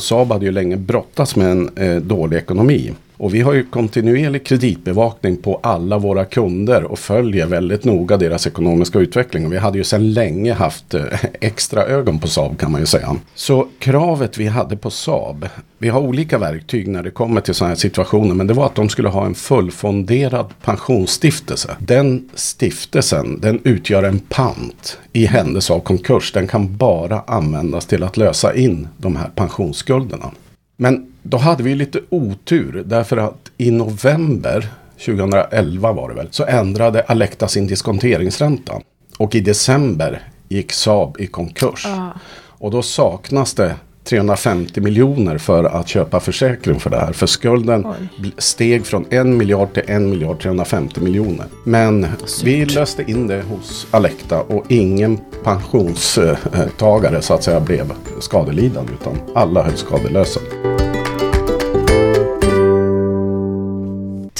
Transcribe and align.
Saab 0.00 0.32
hade 0.32 0.44
ju 0.44 0.52
länge 0.52 0.76
brottats 0.76 1.36
med 1.36 1.50
en 1.50 1.70
eh, 1.76 1.96
dålig 1.96 2.36
ekonomi. 2.36 2.92
Och 3.20 3.34
vi 3.34 3.40
har 3.40 3.52
ju 3.52 3.64
kontinuerlig 3.64 4.46
kreditbevakning 4.46 5.36
på 5.36 5.60
alla 5.62 5.98
våra 5.98 6.24
kunder 6.24 6.84
och 6.84 6.98
följer 6.98 7.46
väldigt 7.46 7.84
noga 7.84 8.16
deras 8.16 8.46
ekonomiska 8.46 8.98
utveckling. 8.98 9.46
Och 9.46 9.52
vi 9.52 9.58
hade 9.58 9.78
ju 9.78 9.84
sedan 9.84 10.12
länge 10.12 10.52
haft 10.52 10.94
eh, 10.94 11.02
extra 11.40 11.84
ögon 11.84 12.18
på 12.18 12.28
Saab 12.28 12.58
kan 12.58 12.72
man 12.72 12.80
ju 12.80 12.86
säga. 12.86 13.16
Så 13.34 13.68
kravet 13.78 14.38
vi 14.38 14.46
hade 14.46 14.76
på 14.76 14.90
Saab, 14.90 15.48
vi 15.78 15.88
har 15.88 16.00
olika 16.00 16.38
verktyg 16.38 16.88
när 16.88 17.02
det 17.02 17.10
kommer 17.10 17.40
till 17.40 17.54
sådana 17.54 17.70
här 17.70 17.78
situationer, 17.78 18.34
men 18.34 18.46
det 18.46 18.54
var 18.54 18.66
att 18.66 18.74
de 18.74 18.88
skulle 18.88 19.08
ha 19.08 19.26
en 19.26 19.34
fullfonderad 19.34 20.46
pensionsstiftelse. 20.64 21.76
Den 21.78 22.28
stiftelsen, 22.34 23.40
den 23.40 23.60
utgör 23.64 24.02
en 24.02 24.18
pant 24.18 24.98
i 25.12 25.26
händelse 25.26 25.72
av 25.72 25.80
konkurs. 25.80 26.32
Den 26.32 26.46
kan 26.46 26.76
bara 26.76 27.20
användas 27.26 27.86
till 27.86 28.02
att 28.02 28.16
lösa 28.16 28.54
in 28.54 28.88
de 28.96 29.16
här 29.16 29.28
pensionsskulderna. 29.34 30.30
Men 30.76 31.09
då 31.22 31.36
hade 31.36 31.62
vi 31.62 31.74
lite 31.74 32.00
otur 32.08 32.82
därför 32.86 33.16
att 33.16 33.50
i 33.56 33.70
november 33.70 34.68
2011 35.06 35.92
var 35.92 36.08
det 36.08 36.14
väl, 36.14 36.28
så 36.30 36.44
ändrade 36.44 37.02
Alecta 37.02 37.48
sin 37.48 37.66
diskonteringsränta. 37.66 38.80
Och 39.18 39.34
i 39.34 39.40
december 39.40 40.22
gick 40.48 40.72
Saab 40.72 41.16
i 41.20 41.26
konkurs. 41.26 41.86
Ah. 41.86 42.10
Och 42.48 42.70
då 42.70 42.82
saknas 42.82 43.54
det 43.54 43.74
350 44.04 44.80
miljoner 44.80 45.38
för 45.38 45.64
att 45.64 45.88
köpa 45.88 46.20
försäkring 46.20 46.80
för 46.80 46.90
det 46.90 46.96
här. 46.96 47.12
För 47.12 47.26
skulden 47.26 47.86
Oj. 47.86 48.32
steg 48.38 48.86
från 48.86 49.04
1 49.10 49.26
miljard 49.26 49.72
till 49.74 49.82
1 49.86 50.02
miljard 50.02 50.40
350 50.40 51.00
miljoner. 51.00 51.46
Men 51.64 52.06
Surt. 52.24 52.46
vi 52.46 52.64
löste 52.64 53.10
in 53.10 53.26
det 53.26 53.42
hos 53.42 53.86
Alecta 53.90 54.40
och 54.40 54.64
ingen 54.68 55.18
pensionstagare 55.44 57.22
så 57.22 57.34
att 57.34 57.42
säga 57.42 57.60
blev 57.60 57.92
skadelidande 58.20 58.92
utan 58.92 59.16
alla 59.34 59.62
höll 59.62 59.76
skadelösa. 59.76 60.40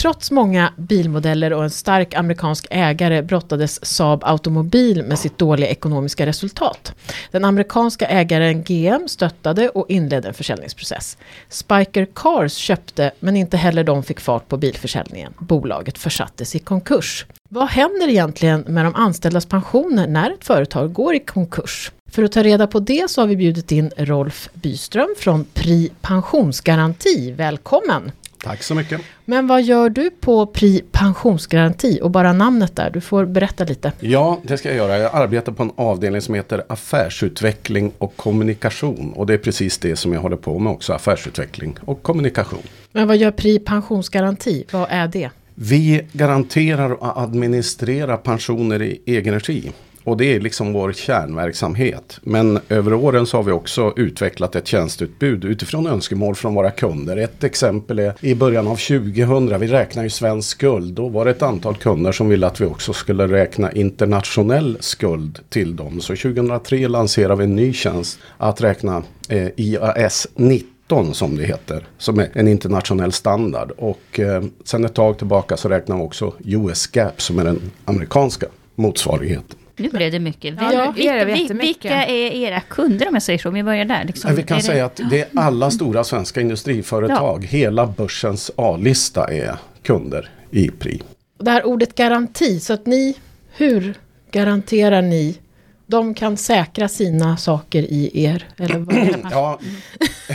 Trots 0.00 0.30
många 0.30 0.72
bilmodeller 0.76 1.52
och 1.52 1.64
en 1.64 1.70
stark 1.70 2.14
amerikansk 2.14 2.66
ägare 2.70 3.22
brottades 3.22 3.86
Saab 3.86 4.24
Automobil 4.24 5.02
med 5.02 5.18
sitt 5.18 5.38
dåliga 5.38 5.68
ekonomiska 5.70 6.26
resultat. 6.26 6.94
Den 7.30 7.44
amerikanska 7.44 8.06
ägaren 8.06 8.62
GM 8.62 9.08
stöttade 9.08 9.68
och 9.68 9.90
inledde 9.90 10.28
en 10.28 10.34
försäljningsprocess. 10.34 11.18
Spiker 11.48 12.06
Cars 12.14 12.52
köpte, 12.52 13.10
men 13.20 13.36
inte 13.36 13.56
heller 13.56 13.84
de 13.84 14.02
fick 14.02 14.20
fart 14.20 14.48
på 14.48 14.56
bilförsäljningen. 14.56 15.34
Bolaget 15.38 15.98
försattes 15.98 16.56
i 16.56 16.58
konkurs. 16.58 17.26
Vad 17.48 17.68
händer 17.68 18.08
egentligen 18.08 18.60
med 18.60 18.84
de 18.84 18.94
anställdas 18.94 19.46
pensioner 19.46 20.06
när 20.06 20.30
ett 20.30 20.44
företag 20.44 20.92
går 20.92 21.14
i 21.14 21.20
konkurs? 21.20 21.92
För 22.10 22.22
att 22.22 22.32
ta 22.32 22.42
reda 22.42 22.66
på 22.66 22.80
det 22.80 23.10
så 23.10 23.20
har 23.20 23.26
vi 23.26 23.36
bjudit 23.36 23.72
in 23.72 23.90
Rolf 23.96 24.48
Byström 24.54 25.14
från 25.18 25.44
Pri 25.44 25.90
Pensionsgaranti. 26.00 27.32
Välkommen! 27.32 28.12
Tack 28.42 28.62
så 28.62 28.74
mycket. 28.74 29.00
Men 29.24 29.46
vad 29.46 29.62
gör 29.62 29.90
du 29.90 30.10
på 30.10 30.46
Pri 30.46 30.82
pensionsgaranti 30.92 31.98
och 32.02 32.10
bara 32.10 32.32
namnet 32.32 32.76
där? 32.76 32.90
Du 32.90 33.00
får 33.00 33.24
berätta 33.24 33.64
lite. 33.64 33.92
Ja, 34.00 34.40
det 34.42 34.58
ska 34.58 34.68
jag 34.68 34.76
göra. 34.76 34.98
Jag 34.98 35.14
arbetar 35.14 35.52
på 35.52 35.62
en 35.62 35.72
avdelning 35.76 36.20
som 36.20 36.34
heter 36.34 36.64
affärsutveckling 36.68 37.92
och 37.98 38.16
kommunikation. 38.16 39.12
Och 39.12 39.26
det 39.26 39.34
är 39.34 39.38
precis 39.38 39.78
det 39.78 39.96
som 39.96 40.12
jag 40.12 40.20
håller 40.20 40.36
på 40.36 40.58
med 40.58 40.72
också, 40.72 40.92
affärsutveckling 40.92 41.76
och 41.80 42.02
kommunikation. 42.02 42.62
Men 42.92 43.08
vad 43.08 43.16
gör 43.16 43.30
Pri 43.30 43.58
pensionsgaranti? 43.58 44.64
Vad 44.70 44.86
är 44.90 45.08
det? 45.08 45.30
Vi 45.54 46.06
garanterar 46.12 46.90
och 46.90 47.22
administrerar 47.22 48.16
pensioner 48.16 48.82
i 48.82 49.00
egen 49.06 49.34
regi. 49.34 49.72
Och 50.04 50.16
det 50.16 50.34
är 50.34 50.40
liksom 50.40 50.72
vår 50.72 50.92
kärnverksamhet. 50.92 52.20
Men 52.22 52.60
över 52.68 52.94
åren 52.94 53.26
så 53.26 53.36
har 53.36 53.44
vi 53.44 53.52
också 53.52 53.92
utvecklat 53.96 54.56
ett 54.56 54.66
tjänsteutbud 54.66 55.44
utifrån 55.44 55.86
önskemål 55.86 56.34
från 56.34 56.54
våra 56.54 56.70
kunder. 56.70 57.16
Ett 57.16 57.44
exempel 57.44 57.98
är 57.98 58.14
i 58.20 58.34
början 58.34 58.66
av 58.68 58.76
2000, 58.76 59.60
vi 59.60 59.66
räknar 59.66 60.02
ju 60.02 60.10
svensk 60.10 60.48
skuld. 60.48 60.94
Då 60.94 61.08
var 61.08 61.24
det 61.24 61.30
ett 61.30 61.42
antal 61.42 61.76
kunder 61.76 62.12
som 62.12 62.28
ville 62.28 62.46
att 62.46 62.60
vi 62.60 62.64
också 62.64 62.92
skulle 62.92 63.26
räkna 63.26 63.72
internationell 63.72 64.76
skuld 64.80 65.38
till 65.48 65.76
dem. 65.76 66.00
Så 66.00 66.16
2003 66.16 66.88
lanserade 66.88 67.36
vi 67.36 67.44
en 67.44 67.56
ny 67.56 67.72
tjänst 67.72 68.18
att 68.38 68.60
räkna 68.60 69.02
eh, 69.28 69.48
IAS 69.56 70.26
19 70.34 71.14
som 71.14 71.36
det 71.36 71.44
heter. 71.44 71.86
Som 71.98 72.18
är 72.18 72.28
en 72.32 72.48
internationell 72.48 73.12
standard. 73.12 73.70
Och 73.70 74.20
eh, 74.20 74.42
sen 74.64 74.84
ett 74.84 74.94
tag 74.94 75.18
tillbaka 75.18 75.56
så 75.56 75.68
räknar 75.68 75.96
vi 75.96 76.02
också 76.02 76.32
US 76.44 76.86
GAP 76.86 77.22
som 77.22 77.38
är 77.38 77.44
den 77.44 77.60
amerikanska 77.84 78.46
motsvarigheten. 78.74 79.59
Nu 79.80 79.88
blev 79.88 80.12
det 80.12 80.18
mycket. 80.18 80.54
Ja, 80.60 80.92
vilka, 80.96 81.24
vilka, 81.24 81.54
vilka 81.54 82.06
är 82.06 82.32
era 82.32 82.60
kunder 82.60 83.08
om 83.08 83.14
jag 83.14 83.22
säger 83.22 83.38
så? 83.38 83.48
Om 83.48 83.54
vi 83.54 83.62
börjar 83.62 83.84
där. 83.84 84.04
Liksom. 84.04 84.34
Vi 84.34 84.42
kan 84.42 84.56
är 84.56 84.62
säga 84.62 84.90
det... 84.94 85.04
att 85.04 85.10
det 85.10 85.20
är 85.20 85.28
alla 85.34 85.70
stora 85.70 86.04
svenska 86.04 86.40
industriföretag. 86.40 87.44
Ja. 87.44 87.48
Hela 87.48 87.86
börsens 87.86 88.50
A-lista 88.56 89.32
är 89.32 89.56
kunder 89.82 90.30
i 90.50 90.68
PRI. 90.68 91.02
Det 91.38 91.50
här 91.50 91.66
ordet 91.66 91.94
garanti, 91.94 92.60
så 92.60 92.72
att 92.72 92.86
ni, 92.86 93.16
hur 93.56 93.94
garanterar 94.30 95.02
ni 95.02 95.38
de 95.86 96.14
kan 96.14 96.36
säkra 96.36 96.88
sina 96.88 97.36
saker 97.36 97.82
i 97.82 98.24
er? 98.24 98.48
Eller 98.56 98.78
vad 98.78 98.96
ja. 99.30 99.58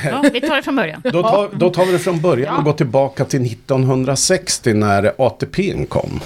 ja, 0.03 0.23
vi 0.33 0.41
tar 0.41 0.55
det 0.55 0.63
från 0.63 0.75
början. 0.75 1.01
Då 1.03 1.23
tar, 1.23 1.49
då 1.55 1.69
tar 1.69 1.85
vi 1.85 1.91
det 1.91 1.99
från 1.99 2.21
början 2.21 2.57
och 2.57 2.63
går 2.63 2.73
tillbaka 2.73 3.25
till 3.25 3.45
1960 3.45 4.73
när 4.73 5.13
ATP 5.17 5.85
kom. 5.89 6.19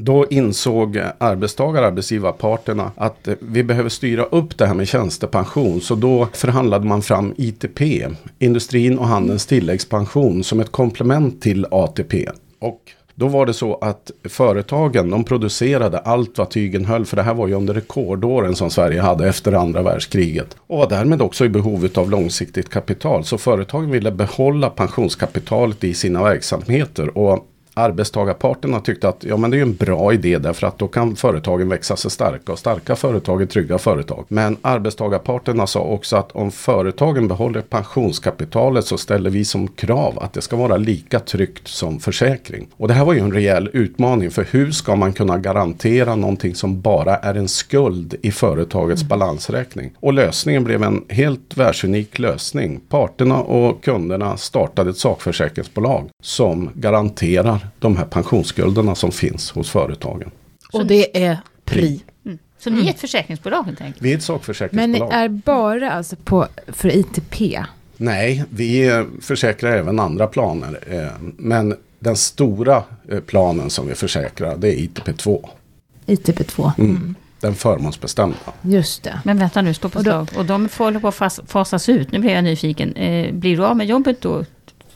Då 0.00 0.26
insåg 0.30 1.00
arbetstagare, 1.18 1.86
arbetsgivarparterna 1.86 2.92
att 2.96 3.28
eh, 3.28 3.34
vi 3.40 3.62
behöver 3.62 3.88
styra 3.88 4.24
upp 4.24 4.58
det 4.58 4.66
här 4.66 4.74
med 4.74 4.88
tjänstepension. 4.88 5.80
Så 5.80 5.94
då 5.94 6.28
förhandlade 6.32 6.86
man 6.86 7.02
fram 7.02 7.34
ITP, 7.36 7.80
industrin 8.38 8.98
och 8.98 9.06
handelns 9.06 9.46
tilläggspension, 9.46 10.44
som 10.44 10.60
ett 10.60 10.72
komplement 10.72 11.42
till 11.42 11.66
ATP. 11.70 12.28
Och 12.58 12.80
då 13.14 13.28
var 13.28 13.46
det 13.46 13.54
så 13.54 13.74
att 13.74 14.10
företagen 14.24 15.10
de 15.10 15.24
producerade 15.24 15.98
allt 15.98 16.38
vad 16.38 16.50
tygen 16.50 16.84
höll. 16.84 17.04
För 17.04 17.16
det 17.16 17.22
här 17.22 17.34
var 17.34 17.48
ju 17.48 17.54
under 17.54 17.74
rekordåren 17.74 18.54
som 18.54 18.70
Sverige 18.70 19.00
hade 19.00 19.28
efter 19.28 19.52
andra 19.52 19.82
världskriget. 19.82 20.56
Och 20.66 20.78
var 20.78 20.88
därmed 20.88 21.22
också 21.22 21.44
i 21.44 21.48
behovet 21.48 21.98
av 21.98 22.10
långsiktigt 22.10 22.68
kapital. 22.68 23.24
Så 23.24 23.38
företagen 23.38 23.90
ville 23.90 24.10
behålla 24.10 24.70
pensionskapitalet 24.70 25.84
i 25.84 25.94
sina 25.94 26.22
verksamheter. 26.22 27.18
Och 27.18 27.46
arbetstagarparterna 27.78 28.80
tyckte 28.80 29.08
att 29.08 29.24
ja, 29.24 29.36
men 29.36 29.50
det 29.50 29.58
är 29.58 29.62
en 29.62 29.74
bra 29.74 30.12
idé 30.12 30.38
därför 30.38 30.66
att 30.66 30.78
då 30.78 30.88
kan 30.88 31.16
företagen 31.16 31.68
växa 31.68 31.96
sig 31.96 32.10
starka 32.10 32.52
och 32.52 32.58
starka 32.58 32.96
företag 32.96 33.42
är 33.42 33.46
trygga 33.46 33.78
företag. 33.78 34.24
Men 34.28 34.56
arbetstagarparterna 34.62 35.66
sa 35.66 35.80
också 35.80 36.16
att 36.16 36.32
om 36.32 36.50
företagen 36.50 37.28
behåller 37.28 37.60
pensionskapitalet 37.60 38.84
så 38.84 38.98
ställer 38.98 39.30
vi 39.30 39.44
som 39.44 39.68
krav 39.68 40.18
att 40.18 40.32
det 40.32 40.40
ska 40.40 40.56
vara 40.56 40.76
lika 40.76 41.20
tryggt 41.20 41.68
som 41.68 42.00
försäkring. 42.00 42.68
Och 42.76 42.88
det 42.88 42.94
här 42.94 43.04
var 43.04 43.12
ju 43.12 43.20
en 43.20 43.32
rejäl 43.32 43.70
utmaning 43.72 44.30
för 44.30 44.46
hur 44.50 44.70
ska 44.70 44.96
man 44.96 45.12
kunna 45.12 45.38
garantera 45.38 46.14
någonting 46.14 46.54
som 46.54 46.80
bara 46.80 47.16
är 47.16 47.34
en 47.34 47.48
skuld 47.48 48.14
i 48.22 48.30
företagets 48.30 49.02
mm. 49.02 49.08
balansräkning? 49.08 49.92
Och 50.00 50.12
lösningen 50.12 50.64
blev 50.64 50.82
en 50.82 51.04
helt 51.08 51.56
världsunik 51.56 52.18
lösning. 52.18 52.80
Parterna 52.88 53.40
och 53.40 53.84
kunderna 53.84 54.36
startade 54.36 54.90
ett 54.90 54.98
sakförsäkringsbolag 54.98 56.08
som 56.22 56.70
garanterar 56.74 57.67
de 57.78 57.96
här 57.96 58.04
pensionsskulderna 58.04 58.94
som 58.94 59.12
finns 59.12 59.50
hos 59.50 59.70
företagen. 59.70 60.30
Och 60.72 60.86
det 60.86 61.24
är 61.24 61.38
PRI. 61.64 62.02
Mm. 62.26 62.38
Så 62.58 62.70
ni 62.70 62.86
är 62.86 62.90
ett 62.90 63.00
försäkringsbolag 63.00 63.62
helt 63.62 63.80
enkelt? 63.80 64.02
Vi 64.02 64.12
är 64.12 64.16
ett 64.16 64.22
sakförsäkringsbolag. 64.22 65.08
Men 65.08 65.08
ni 65.08 65.24
är 65.24 65.28
bara 65.28 65.92
alltså 65.92 66.16
på, 66.16 66.46
för 66.66 66.96
ITP? 66.96 67.58
Nej, 67.96 68.44
vi 68.50 69.04
försäkrar 69.20 69.76
även 69.76 70.00
andra 70.00 70.26
planer. 70.26 70.78
Eh, 70.86 71.22
men 71.36 71.76
den 71.98 72.16
stora 72.16 72.82
eh, 73.08 73.20
planen 73.20 73.70
som 73.70 73.86
vi 73.88 73.94
försäkrar 73.94 74.56
det 74.56 74.68
är 74.68 74.76
ITP2. 74.76 75.48
ITP2. 76.06 76.72
Mm. 76.78 77.14
Den 77.40 77.54
förmånsbestämda. 77.54 78.36
Just 78.62 79.02
det. 79.02 79.20
Men 79.24 79.38
vänta 79.38 79.62
nu, 79.62 79.74
stå 79.74 79.88
på 79.88 80.02
slag. 80.02 80.28
Och, 80.36 80.44
de 80.44 80.68
får 80.68 80.84
hålla 80.84 81.00
på 81.00 81.08
att 81.08 81.40
fasas 81.46 81.88
ut. 81.88 82.12
Nu 82.12 82.18
blir 82.18 82.30
jag 82.30 82.44
nyfiken. 82.44 82.92
Eh, 82.96 83.32
blir 83.32 83.56
du 83.56 83.64
av 83.64 83.76
med 83.76 83.86
jobbet 83.86 84.20
då 84.20 84.44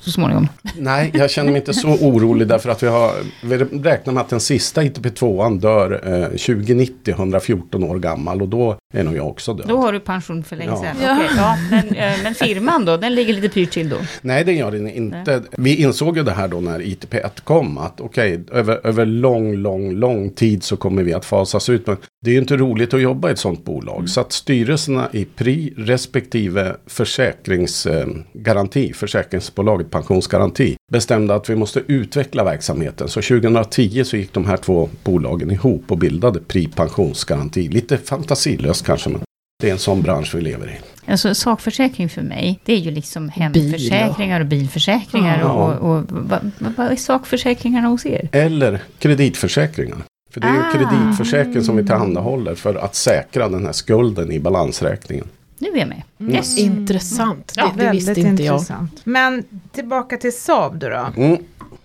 så 0.02 0.10
småningom? 0.10 0.48
Nej, 0.78 1.10
jag 1.14 1.30
känner 1.30 1.52
mig 1.52 1.60
inte 1.60 1.74
så 1.74 1.88
orolig 1.88 2.48
därför 2.48 2.70
att 2.70 2.82
vi 2.82 2.86
har 2.86 3.12
vi 3.42 3.56
räknar 3.58 4.12
med 4.12 4.20
att 4.20 4.28
den 4.28 4.40
sista 4.40 4.82
ITP2an 4.82 5.60
dör 5.60 6.00
eh, 6.04 6.28
2090, 6.28 7.14
114 7.14 7.84
år 7.84 7.98
gammal 7.98 8.42
och 8.42 8.48
då 8.48 8.76
är 8.98 9.04
nog 9.04 9.16
jag 9.16 9.28
också 9.28 9.54
död. 9.54 9.66
Då 9.68 9.76
har 9.76 9.92
du 9.92 10.00
pension 10.00 10.44
för 10.44 10.56
länge 10.56 10.70
ja. 10.70 10.76
sedan. 10.76 10.96
Ja. 11.02 11.16
Okay, 11.16 11.28
ja. 11.36 11.56
Men, 11.70 11.88
eh, 11.88 12.22
men, 12.22 12.34
firman 12.34 12.84
då, 12.84 12.96
den 12.96 13.14
ligger 13.14 13.34
lite 13.34 13.48
pyrt 13.48 13.70
till 13.70 13.88
då? 13.88 13.96
Nej, 14.20 14.44
det 14.44 14.52
gör 14.52 14.70
den 14.70 14.88
inte. 14.88 15.22
Nej. 15.26 15.40
Vi 15.56 15.76
insåg 15.76 16.16
ju 16.16 16.22
det 16.22 16.32
här 16.32 16.48
då 16.48 16.60
när 16.60 16.80
ITP1 16.80 17.30
kom 17.44 17.78
att 17.78 18.00
okej, 18.00 18.34
okay, 18.34 18.58
över, 18.58 18.86
över 18.86 19.06
lång, 19.06 19.54
lång, 19.54 19.92
lång 19.92 20.30
tid 20.30 20.62
så 20.62 20.76
kommer 20.76 21.02
vi 21.02 21.14
att 21.14 21.24
fasas 21.24 21.68
ut. 21.68 21.86
Men 21.86 21.96
det 22.24 22.30
är 22.30 22.34
ju 22.34 22.40
inte 22.40 22.56
roligt 22.56 22.94
att 22.94 23.02
jobba 23.02 23.28
i 23.28 23.32
ett 23.32 23.38
sådant 23.38 23.64
bolag. 23.64 23.96
Mm. 23.96 24.08
Så 24.08 24.20
att 24.20 24.32
styrelserna 24.32 25.08
i 25.12 25.24
PRI 25.24 25.74
respektive 25.76 26.76
försäkringsgaranti, 26.86 28.92
försäkringsbolaget 28.92 29.90
pensionsgaranti, 29.90 30.76
bestämde 30.92 31.34
att 31.34 31.50
vi 31.50 31.56
måste 31.56 31.82
utveckla 31.86 32.44
verksamheten. 32.44 33.08
Så 33.08 33.22
2010 33.22 34.04
så 34.04 34.16
gick 34.16 34.32
de 34.32 34.46
här 34.46 34.56
två 34.56 34.88
bolagen 35.04 35.50
ihop 35.50 35.84
och 35.88 35.98
bildade 35.98 36.40
PRI 36.40 36.68
pensionsgaranti. 36.68 37.68
Lite 37.68 37.98
fantasilöst 37.98 38.86
kanske, 38.86 39.10
men 39.10 39.20
det 39.62 39.68
är 39.68 39.72
en 39.72 39.78
sån 39.78 40.02
bransch 40.02 40.34
vi 40.34 40.40
lever 40.40 40.66
i. 40.66 41.10
Alltså 41.10 41.34
sakförsäkring 41.34 42.08
för 42.08 42.22
mig, 42.22 42.60
det 42.64 42.72
är 42.72 42.78
ju 42.78 42.90
liksom 42.90 43.28
hemförsäkringar 43.28 44.40
och 44.40 44.46
bilförsäkringar. 44.46 45.40
Ja. 45.40 45.52
Och, 45.52 45.90
och 45.90 46.04
vad, 46.08 46.50
vad, 46.58 46.72
vad 46.76 46.92
är 46.92 46.96
sakförsäkringarna 46.96 47.88
hos 47.88 48.06
er? 48.06 48.28
Eller 48.32 48.82
kreditförsäkringar. 48.98 49.98
För 50.32 50.40
det 50.40 50.46
är 50.46 50.52
ju 50.52 50.60
Ah. 50.60 50.72
kreditförsäkring 50.72 51.62
som 51.62 51.76
vi 51.76 51.82
tillhandahåller 51.82 52.54
för 52.54 52.74
att 52.74 52.94
säkra 52.94 53.48
den 53.48 53.64
här 53.66 53.72
skulden 53.72 54.32
i 54.32 54.40
balansräkningen. 54.40 55.26
Nu 55.62 55.68
är 55.68 55.78
jag 55.78 55.88
med. 55.88 56.02
Mm. 56.20 56.34
Yes. 56.34 56.58
Intressant, 56.58 57.52
Ja, 57.56 57.70
det, 57.76 57.84
det 57.84 57.90
visste 57.90 58.20
inte 58.20 58.42
jag. 58.42 58.54
intressant. 58.54 59.00
Men 59.04 59.44
tillbaka 59.72 60.16
till 60.16 60.36
Saab 60.38 60.78
då. 60.78 60.88
då. 60.88 61.06
Mm. 61.22 61.38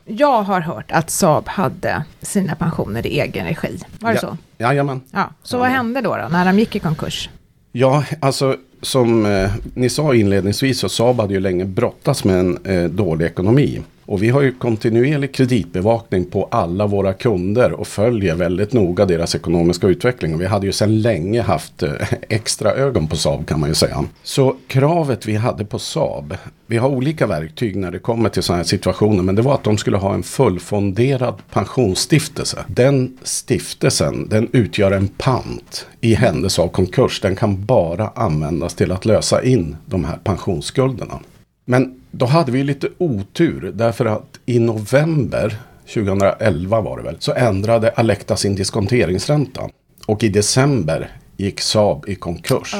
Jag 0.05 0.41
har 0.41 0.61
hört 0.61 0.91
att 0.91 1.09
Saab 1.09 1.47
hade 1.47 2.03
sina 2.21 2.55
pensioner 2.55 3.07
i 3.07 3.19
egen 3.19 3.45
regi. 3.45 3.79
Var 3.99 4.09
det 4.09 4.15
Ja. 4.15 4.21
så? 4.21 4.37
Jajamän. 4.57 5.01
Ja. 5.11 5.29
Så 5.43 5.57
vad 5.57 5.67
hände 5.67 6.01
då, 6.01 6.17
då 6.17 6.27
när 6.31 6.45
de 6.45 6.59
gick 6.59 6.75
i 6.75 6.79
konkurs? 6.79 7.29
Ja, 7.71 8.03
alltså 8.19 8.55
som 8.81 9.25
eh, 9.25 9.51
ni 9.73 9.89
sa 9.89 10.13
inledningsvis 10.15 10.79
så 10.79 10.89
Saab 10.89 11.19
hade 11.19 11.33
ju 11.33 11.39
länge 11.39 11.65
brottats 11.65 12.23
med 12.23 12.39
en 12.39 12.65
eh, 12.65 12.83
dålig 12.89 13.25
ekonomi. 13.25 13.81
Och 14.07 14.23
vi 14.23 14.29
har 14.29 14.41
ju 14.41 14.51
kontinuerlig 14.51 15.33
kreditbevakning 15.33 16.25
på 16.25 16.47
alla 16.51 16.87
våra 16.87 17.13
kunder 17.13 17.71
och 17.71 17.87
följer 17.87 18.35
väldigt 18.35 18.73
noga 18.73 19.05
deras 19.05 19.35
ekonomiska 19.35 19.87
utveckling. 19.87 20.33
Och 20.33 20.41
vi 20.41 20.45
hade 20.45 20.65
ju 20.65 20.71
sedan 20.71 21.01
länge 21.01 21.41
haft 21.41 21.83
eh, 21.83 21.91
extra 22.29 22.71
ögon 22.71 23.07
på 23.07 23.15
Saab 23.15 23.47
kan 23.47 23.59
man 23.59 23.69
ju 23.69 23.75
säga. 23.75 24.05
Så 24.23 24.55
kravet 24.67 25.25
vi 25.25 25.35
hade 25.35 25.65
på 25.65 25.79
Saab, 25.79 26.37
vi 26.67 26.77
har 26.77 26.89
olika 26.89 27.27
verktyg 27.27 27.75
när 27.75 27.91
det 27.91 27.99
kommer 27.99 28.29
till 28.29 28.43
sådana 28.43 28.57
här 28.57 28.67
situationer, 28.67 29.23
men 29.23 29.35
det 29.35 29.41
var 29.41 29.53
att 29.53 29.63
de 29.63 29.77
skulle 29.77 29.97
ha 29.97 30.13
en 30.13 30.23
fullfonderad 30.23 31.35
pensionsstiftelse. 31.51 32.65
Den 32.67 33.17
stiftelsen, 33.23 34.27
den 34.29 34.49
utgör 34.53 34.91
en 34.91 35.07
pant 35.07 35.87
i 36.01 36.13
händelse 36.13 36.61
av 36.61 36.67
konkurs. 36.67 37.21
Den 37.21 37.35
kan 37.35 37.65
bara 37.65 38.07
användas 38.07 38.75
till 38.75 38.91
att 38.91 39.05
lösa 39.05 39.43
in 39.43 39.75
de 39.85 40.05
här 40.05 40.17
pensionsskulderna. 40.23 41.19
Men 41.65 42.01
då 42.11 42.25
hade 42.25 42.51
vi 42.51 42.63
lite 42.63 42.89
otur 42.97 43.71
därför 43.75 44.05
att 44.05 44.39
i 44.45 44.59
november 44.59 45.57
2011 45.93 46.81
var 46.81 46.97
det 46.97 47.03
väl, 47.03 47.15
så 47.19 47.33
ändrade 47.33 47.91
Alecta 47.91 48.37
sin 48.37 48.55
diskonteringsränta. 48.55 49.69
Och 50.05 50.23
i 50.23 50.29
december 50.29 51.11
gick 51.37 51.61
Saab 51.61 52.05
i 52.07 52.15
konkurs. 52.15 52.75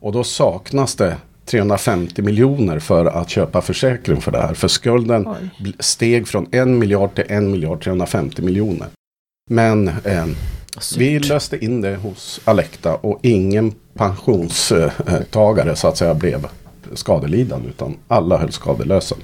Och 0.00 0.12
då 0.12 0.24
saknas 0.24 0.94
det 0.94 1.16
350 1.44 2.22
miljoner 2.22 2.78
för 2.78 3.06
att 3.06 3.30
köpa 3.30 3.60
försäkring 3.60 4.20
för 4.20 4.32
det 4.32 4.38
här. 4.38 4.54
För 4.54 4.68
skulden 4.68 5.28
Oj. 5.28 5.72
steg 5.78 6.28
från 6.28 6.46
1 6.52 6.68
miljard 6.68 7.14
till 7.14 7.24
1 7.28 7.42
miljard 7.42 7.82
350 7.82 8.42
miljoner. 8.42 8.88
Men 9.50 9.88
eh, 9.88 10.26
vi 10.98 11.18
löste 11.18 11.64
in 11.64 11.80
det 11.80 11.96
hos 11.96 12.40
Alecta 12.44 12.94
och 12.94 13.18
ingen 13.22 13.74
pensionstagare 13.94 15.76
så 15.76 15.88
att 15.88 15.96
säga 15.96 16.14
blev 16.14 16.46
skadelidande 16.94 17.68
utan 17.68 17.96
alla 18.08 18.38
höll 18.38 18.52
skadelösa. 18.52 19.16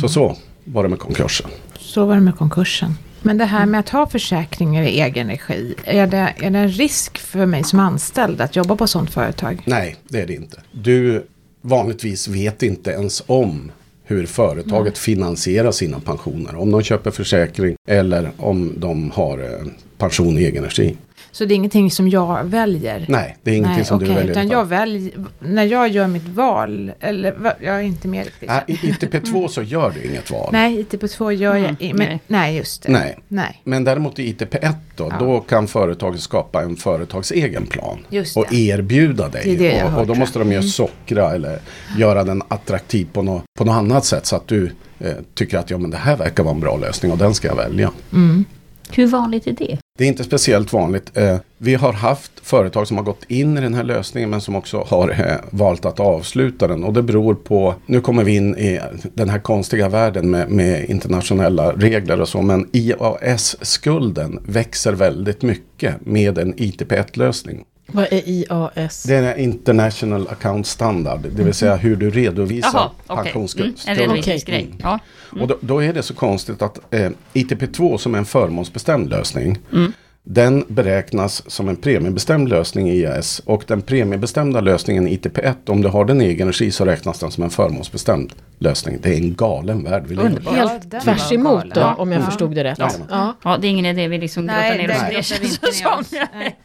Så 0.00 0.08
så 0.08 0.36
var 0.64 0.82
det 0.82 0.88
med 0.88 0.98
konkursen. 0.98 1.50
Så 1.78 2.04
var 2.04 2.14
det 2.14 2.20
med 2.20 2.36
konkursen. 2.36 2.94
Men 3.22 3.38
det 3.38 3.44
här 3.44 3.66
med 3.66 3.80
att 3.80 3.88
ha 3.88 4.06
försäkringar 4.06 4.82
i 4.82 5.00
egen 5.00 5.28
regi, 5.28 5.74
är 5.84 6.06
det, 6.06 6.34
är 6.36 6.50
det 6.50 6.58
en 6.58 6.68
risk 6.68 7.18
för 7.18 7.46
mig 7.46 7.64
som 7.64 7.80
anställd 7.80 8.40
att 8.40 8.56
jobba 8.56 8.76
på 8.76 8.86
sånt 8.86 9.10
företag? 9.10 9.62
Nej, 9.66 9.96
det 10.08 10.20
är 10.20 10.26
det 10.26 10.34
inte. 10.34 10.60
Du 10.72 11.26
vanligtvis 11.60 12.28
vet 12.28 12.62
inte 12.62 12.90
ens 12.90 13.22
om 13.26 13.72
hur 14.04 14.26
företaget 14.26 14.98
finansierar 14.98 15.72
sina 15.72 16.00
pensioner. 16.00 16.56
Om 16.56 16.70
de 16.70 16.82
köper 16.82 17.10
försäkring 17.10 17.76
eller 17.88 18.30
om 18.36 18.74
de 18.76 19.10
har 19.10 19.38
eh, 19.38 19.66
pension 20.02 20.38
i 20.38 20.44
egen 20.44 20.64
regi. 20.64 20.96
Så 21.34 21.44
det 21.44 21.54
är 21.54 21.56
ingenting 21.56 21.90
som 21.90 22.08
jag 22.08 22.44
väljer? 22.44 23.06
Nej, 23.08 23.36
det 23.42 23.50
är 23.50 23.54
ingenting 23.54 23.76
Nej, 23.76 23.84
som 23.84 23.98
du 23.98 24.04
okej, 24.04 24.14
väljer. 24.16 24.30
Utan 24.30 24.48
jag 24.48 24.64
väljer, 24.64 25.12
när 25.40 25.64
jag 25.64 25.88
gör 25.88 26.06
mitt 26.06 26.28
val, 26.28 26.92
eller 27.00 27.34
jag 27.60 27.74
är 27.76 27.80
inte 27.80 28.08
med 28.08 28.24
riktigt. 28.24 28.48
Nej, 28.48 28.62
I 28.66 28.72
ITP2 28.76 29.48
så 29.48 29.62
gör 29.62 29.90
du 29.90 30.08
inget 30.08 30.30
val. 30.30 30.48
Nej, 30.52 30.82
ITP2 30.90 31.32
gör 31.32 31.56
jag 31.56 31.64
Mm, 31.64 31.76
i, 31.78 31.92
men, 31.94 32.06
nej. 32.08 32.20
nej. 32.26 32.56
just 32.56 32.82
det. 32.82 32.92
Nej. 32.92 33.18
nej. 33.28 33.60
Men 33.64 33.84
däremot 33.84 34.18
i 34.18 34.32
ITP1 34.32 34.72
då, 34.96 35.08
Ja. 35.10 35.16
då 35.18 35.40
kan 35.40 35.66
företaget 35.68 36.20
skapa 36.20 36.62
en 36.62 36.76
företagsegen 36.76 37.66
plan. 37.66 37.98
Just 38.10 38.36
och 38.36 38.46
det. 38.50 38.56
erbjuda 38.56 39.28
Det 39.28 39.38
dig. 39.38 39.56
det 39.56 39.76
jag 39.76 39.86
har 39.86 39.94
och, 39.94 40.00
och 40.00 40.06
då 40.06 40.14
måste 40.14 40.38
de 40.38 40.52
ju 40.52 40.62
sockra 40.62 41.32
eller 41.34 41.58
göra 41.98 42.24
den 42.24 42.42
attraktiv 42.48 43.06
på, 43.12 43.22
nå, 43.22 43.42
på 43.58 43.64
något 43.64 43.74
annat 43.74 44.04
sätt. 44.04 44.26
Så 44.26 44.36
att 44.36 44.48
du 44.48 44.72
eh, 45.00 45.12
tycker 45.34 45.58
att 45.58 45.70
ja, 45.70 45.78
men 45.78 45.90
det 45.90 45.96
här 45.96 46.16
verkar 46.16 46.42
vara 46.42 46.54
en 46.54 46.60
bra 46.60 46.76
lösning 46.76 47.12
och 47.12 47.18
den 47.18 47.34
ska 47.34 47.48
jag 47.48 47.56
välja. 47.56 47.90
Mm. 48.12 48.44
Hur 48.90 49.06
vanligt 49.06 49.46
är 49.46 49.52
det? 49.52 49.78
Det 49.98 50.04
är 50.04 50.08
inte 50.08 50.24
speciellt 50.24 50.72
vanligt. 50.72 51.16
Eh, 51.16 51.36
vi 51.58 51.74
har 51.74 51.92
haft 51.92 52.32
företag 52.42 52.88
som 52.88 52.96
har 52.96 53.04
gått 53.04 53.24
in 53.28 53.58
i 53.58 53.60
den 53.60 53.74
här 53.74 53.84
lösningen 53.84 54.30
men 54.30 54.40
som 54.40 54.56
också 54.56 54.86
har 54.88 55.10
eh, 55.10 55.36
valt 55.50 55.84
att 55.84 56.00
avsluta 56.00 56.68
den. 56.68 56.84
Och 56.84 56.92
det 56.92 57.02
beror 57.02 57.34
på, 57.34 57.74
nu 57.86 58.00
kommer 58.00 58.24
vi 58.24 58.36
in 58.36 58.56
i 58.56 58.80
den 59.14 59.28
här 59.28 59.38
konstiga 59.38 59.88
världen 59.88 60.30
med, 60.30 60.50
med 60.50 60.84
internationella 60.84 61.72
regler 61.72 62.20
och 62.20 62.28
så. 62.28 62.42
Men 62.42 62.68
IAS-skulden 62.72 64.38
växer 64.46 64.92
väldigt 64.92 65.42
mycket 65.42 66.06
med 66.06 66.38
en 66.38 66.54
ITP1-lösning. 66.54 67.64
Vad 67.92 68.04
är 68.04 68.28
IAS? 68.28 69.02
Det 69.02 69.14
är 69.14 69.22
en 69.22 69.38
International 69.38 70.28
Account 70.28 70.66
Standard, 70.66 71.20
det 71.20 71.42
vill 71.42 71.54
säga 71.54 71.76
hur 71.76 71.96
du 71.96 72.10
redovisar 72.10 72.70
Jaha. 72.74 72.90
Mm, 73.08 73.24
pensionsskuld. 73.24 73.80
en 73.86 73.96
redovisningsgrej. 73.96 74.62
Mm. 74.62 74.76
Ja. 74.82 74.98
Och 75.40 75.48
då, 75.48 75.58
då 75.60 75.82
är 75.82 75.92
det 75.92 76.02
så 76.02 76.14
konstigt 76.14 76.62
att 76.62 76.94
eh, 76.94 77.10
ITP2 77.34 77.96
som 77.96 78.14
är 78.14 78.18
en 78.18 78.24
förmånsbestämd 78.24 79.10
lösning. 79.10 79.58
Mm. 79.72 79.92
Den 80.24 80.64
beräknas 80.68 81.50
som 81.50 81.68
en 81.68 81.76
premiebestämd 81.76 82.48
lösning 82.48 82.90
i 82.90 82.96
IAS. 82.96 83.42
Och 83.44 83.64
den 83.66 83.82
premiebestämda 83.82 84.60
lösningen 84.60 85.08
i 85.08 85.16
ITP1, 85.18 85.54
om 85.66 85.82
du 85.82 85.88
har 85.88 86.04
den 86.04 86.22
i 86.22 86.24
egen 86.24 86.46
regi 86.46 86.70
så 86.70 86.84
räknas 86.84 87.18
den 87.18 87.30
som 87.30 87.44
en 87.44 87.50
förmånsbestämd 87.50 88.32
lösning. 88.58 88.98
Det 89.02 89.08
är 89.08 89.16
en 89.16 89.34
galen 89.34 89.84
värld 89.84 90.04
vi 90.06 90.14
lever 90.14 90.30
i. 90.30 90.42
Ja, 90.44 90.50
Helt 90.52 90.90
tvärs 91.04 91.32
emot 91.32 91.64
då, 91.74 91.80
Ja. 91.80 91.94
om 91.94 92.12
jag 92.12 92.20
Ja. 92.20 92.26
förstod 92.26 92.54
det 92.54 92.64
rätt. 92.64 92.78
Ja. 92.78 92.90
Ja. 93.10 93.36
ja, 93.44 93.56
det 93.60 93.66
är 93.66 93.68
ingen 93.68 93.86
idé 93.86 94.08
vi 94.08 94.18
liksom 94.18 94.42
grottar 94.46 94.60
Nej, 94.60 94.78
ner 94.78 94.88
det 94.88 94.94
oss 94.94 95.10
i 95.10 95.14
det. 95.16 95.22
känns 95.22 95.58
det 95.58 95.72
som. 95.72 96.04
Nej. 96.34 96.56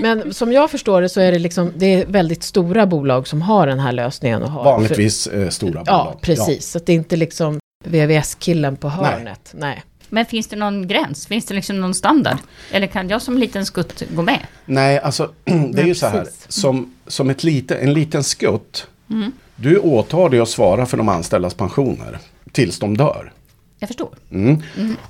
Men 0.00 0.34
som 0.34 0.52
jag 0.52 0.70
förstår 0.70 1.02
det 1.02 1.08
så 1.08 1.20
är 1.20 1.32
det 1.32 1.38
liksom, 1.38 1.72
det 1.76 1.86
är 1.94 2.06
väldigt 2.06 2.42
stora 2.42 2.86
bolag 2.86 3.28
som 3.28 3.42
har 3.42 3.66
den 3.66 3.78
här 3.78 3.92
lösningen. 3.92 4.42
Och 4.42 4.50
har 4.50 4.64
Vanligtvis 4.64 5.26
eh, 5.26 5.48
stora 5.48 5.70
bolag. 5.72 5.86
ja, 5.86 6.18
precis. 6.20 6.70
Så 6.70 6.78
att 6.78 6.86
det 6.86 6.92
är 6.92 6.96
inte 6.96 7.16
liksom 7.16 7.58
VVS-killen 7.84 8.76
på 8.76 8.88
hörnet. 8.88 9.54
Nej. 9.54 9.82
Men 10.08 10.26
finns 10.26 10.46
det 10.46 10.56
någon 10.56 10.88
gräns? 10.88 11.26
Finns 11.26 11.44
det 11.44 11.54
liksom 11.54 11.80
någon 11.80 11.94
standard? 11.94 12.36
Eller 12.72 12.86
kan 12.86 13.08
jag 13.08 13.22
som 13.22 13.38
liten 13.38 13.66
skutt 13.66 14.02
gå 14.10 14.22
med? 14.22 14.46
Nej, 14.66 14.98
alltså 14.98 15.32
det 15.44 15.82
är 15.82 15.86
ju 15.86 15.94
så 15.94 16.06
här. 16.06 16.26
Som, 16.48 16.94
som 17.06 17.30
ett 17.30 17.44
lite, 17.44 17.76
en 17.76 17.92
liten 17.92 18.24
skutt. 18.24 18.86
Mm. 19.10 19.32
Du 19.56 19.78
åtar 19.78 20.28
dig 20.28 20.40
att 20.40 20.48
svara 20.48 20.86
för 20.86 20.96
de 20.96 21.08
anställdas 21.08 21.54
pensioner 21.54 22.18
tills 22.52 22.78
de 22.78 22.96
dör. 22.96 23.32
Jag 23.78 23.88
förstår. 23.88 24.08
Mm. 24.32 24.60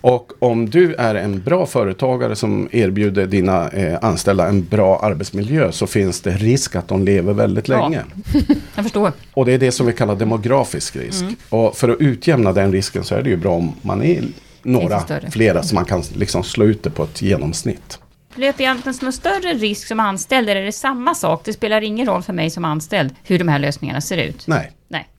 Och 0.00 0.33
om 0.38 0.71
du 0.71 0.95
är 0.95 1.15
en 1.15 1.43
bra 1.43 1.67
företagare 1.67 2.37
som 2.37 2.69
erbjuder 2.73 3.26
dina 3.26 3.69
eh, 3.69 3.99
anställda 4.03 4.47
en 4.49 4.65
bra 4.65 4.99
arbetsmiljö 4.99 5.73
så 5.73 5.87
finns 5.87 6.21
det 6.21 6.31
risk 6.31 6.76
att 6.76 6.88
de 6.88 7.05
lever 7.05 7.33
väldigt 7.33 7.69
Ja. 7.69 7.83
länge. 7.88 8.03
Jag 8.75 8.85
förstår. 8.85 9.12
Och 9.35 9.47
det 9.47 9.53
är 9.53 9.59
det 9.59 9.73
som 9.73 9.87
vi 9.87 9.93
kallar 9.93 10.17
demografisk 10.17 10.97
risk. 10.97 11.23
Mm. 11.23 11.37
Och 11.49 11.76
för 11.76 11.88
att 11.88 12.00
utjämna 12.00 12.53
den 12.53 12.73
risken 12.73 13.05
så 13.05 13.15
är 13.15 13.23
det 13.23 13.31
ju 13.31 13.37
bra 13.37 13.53
om 13.55 13.73
man 13.83 14.03
är 14.03 14.23
några 14.66 15.02
flera 15.30 15.62
så 15.62 15.75
man 15.75 15.85
kan 15.85 16.02
liksom 16.14 16.44
slå 16.44 16.64
ut 16.64 16.82
det 16.82 16.90
på 16.90 17.02
ett 17.04 17.23
genomsnitt. 17.23 17.99
Löper 18.35 18.64
jag 18.64 18.76
inte 18.76 18.92
någon 19.02 19.12
större 19.12 19.54
risk 19.54 19.88
som 19.88 20.00
anställd? 20.00 20.49
Eller 20.49 20.61
är 20.61 20.64
det 20.64 20.73
samma 20.73 21.14
sak? 21.14 21.42
Det 21.44 21.52
spelar 21.52 21.80
ingen 21.80 22.06
roll 22.06 22.23
för 22.23 22.32
mig 22.32 22.50
som 22.50 22.64
anställd 22.64 23.14
hur 23.25 23.38
de 23.38 23.49
här 23.49 23.58
lösningarna 23.58 24.00
ser 24.00 24.16
ut. 24.16 24.46
Nej, 24.46 24.73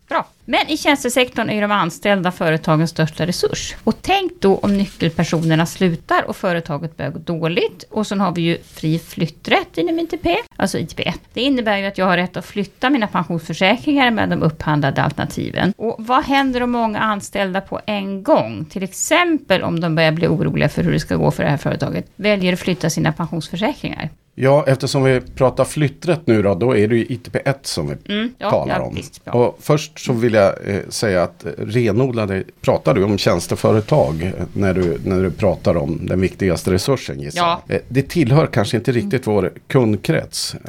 bra. 0.07 0.27
Men 0.45 0.69
i 0.69 0.77
tjänstesektorn 0.77 1.49
är 1.49 1.53
ju 1.53 1.61
de 1.61 1.71
anställda 1.71 2.31
företagens 2.31 2.89
största 2.89 3.25
resurs. 3.25 3.75
Och 3.83 3.95
tänk 4.01 4.31
då 4.41 4.57
om 4.57 4.77
nyckelpersonerna 4.77 5.65
slutar 5.65 6.23
och 6.29 6.35
företaget 6.35 6.97
börjar 6.97 7.11
gå 7.11 7.19
dåligt. 7.19 7.83
Och 7.89 8.07
sen 8.07 8.19
har 8.19 8.31
vi 8.31 8.41
ju 8.41 8.57
fri 8.61 8.99
flytträtt 8.99 9.77
inom 9.77 9.99
ITP, 9.99 10.27
alltså 10.55 10.77
ITP1. 10.77 11.13
Det 11.33 11.41
innebär 11.41 11.77
ju 11.77 11.85
att 11.85 11.97
jag 11.97 12.05
har 12.05 12.17
rätt 12.17 12.37
att 12.37 12.45
flytta 12.45 12.89
mina 12.89 13.07
pensionsförsäkringar 13.07 14.11
med 14.11 14.29
de 14.29 14.43
upphandlade 14.43 15.03
alternativen. 15.03 15.73
Och 15.77 15.95
vad 15.99 16.23
händer 16.23 16.63
om 16.63 16.71
många 16.71 16.99
anställda 16.99 17.61
på 17.61 17.81
en 17.85 18.23
gång, 18.23 18.65
till 18.65 18.83
exempel 18.83 19.63
om 19.63 19.79
de 19.79 19.95
börjar 19.95 20.11
bli 20.11 20.27
oroliga 20.27 20.69
för 20.69 20.83
hur 20.83 20.91
det 20.91 20.99
ska 20.99 21.15
gå 21.15 21.31
för 21.31 21.43
det 21.43 21.49
här 21.49 21.57
företaget, 21.57 22.11
väljer 22.15 22.53
att 22.53 22.59
flytta 22.59 22.89
sina 22.89 23.11
pensionsförsäkringar? 23.11 24.09
Ja, 24.39 24.63
eftersom 24.67 25.03
vi 25.03 25.21
pratar 25.21 25.65
flytträtt 25.65 26.21
nu 26.27 26.41
då, 26.41 26.55
då 26.55 26.77
är 26.77 26.87
det 26.87 26.95
ju 26.95 27.05
ITP1 27.05 27.53
som 27.61 27.87
vi 28.05 28.13
Mm, 28.15 28.33
ja, 28.37 28.49
talar 28.51 28.75
ja, 28.79 28.85
om. 28.85 28.95
visst, 28.95 29.21
ja. 29.23 29.31
och 29.31 29.57
först 29.61 29.99
så 30.05 30.13
vill 30.13 30.33
jag 30.33 30.53
eh, 30.65 30.79
säga 30.89 31.23
att 31.23 31.45
eh, 31.45 31.49
renodlade, 31.57 32.43
pratar 32.61 32.93
du 32.93 33.03
om 33.03 33.17
tjänsteföretag 33.17 34.21
eh, 34.23 34.31
när 34.53 34.73
du, 34.73 34.97
när 35.05 35.21
du 35.23 35.31
pratar 35.31 35.77
om 35.77 35.99
den 36.05 36.21
viktigaste 36.21 36.71
resursen 36.71 37.19
gissar 37.19 37.41
Ja. 37.67 37.75
eh, 37.75 37.81
Det 37.89 38.01
tillhör 38.09 38.47
kanske 38.47 38.77
inte 38.77 38.91
riktigt 38.91 39.27
vår 39.27 39.51
kundkrets. 39.67 40.55
eh. 40.55 40.59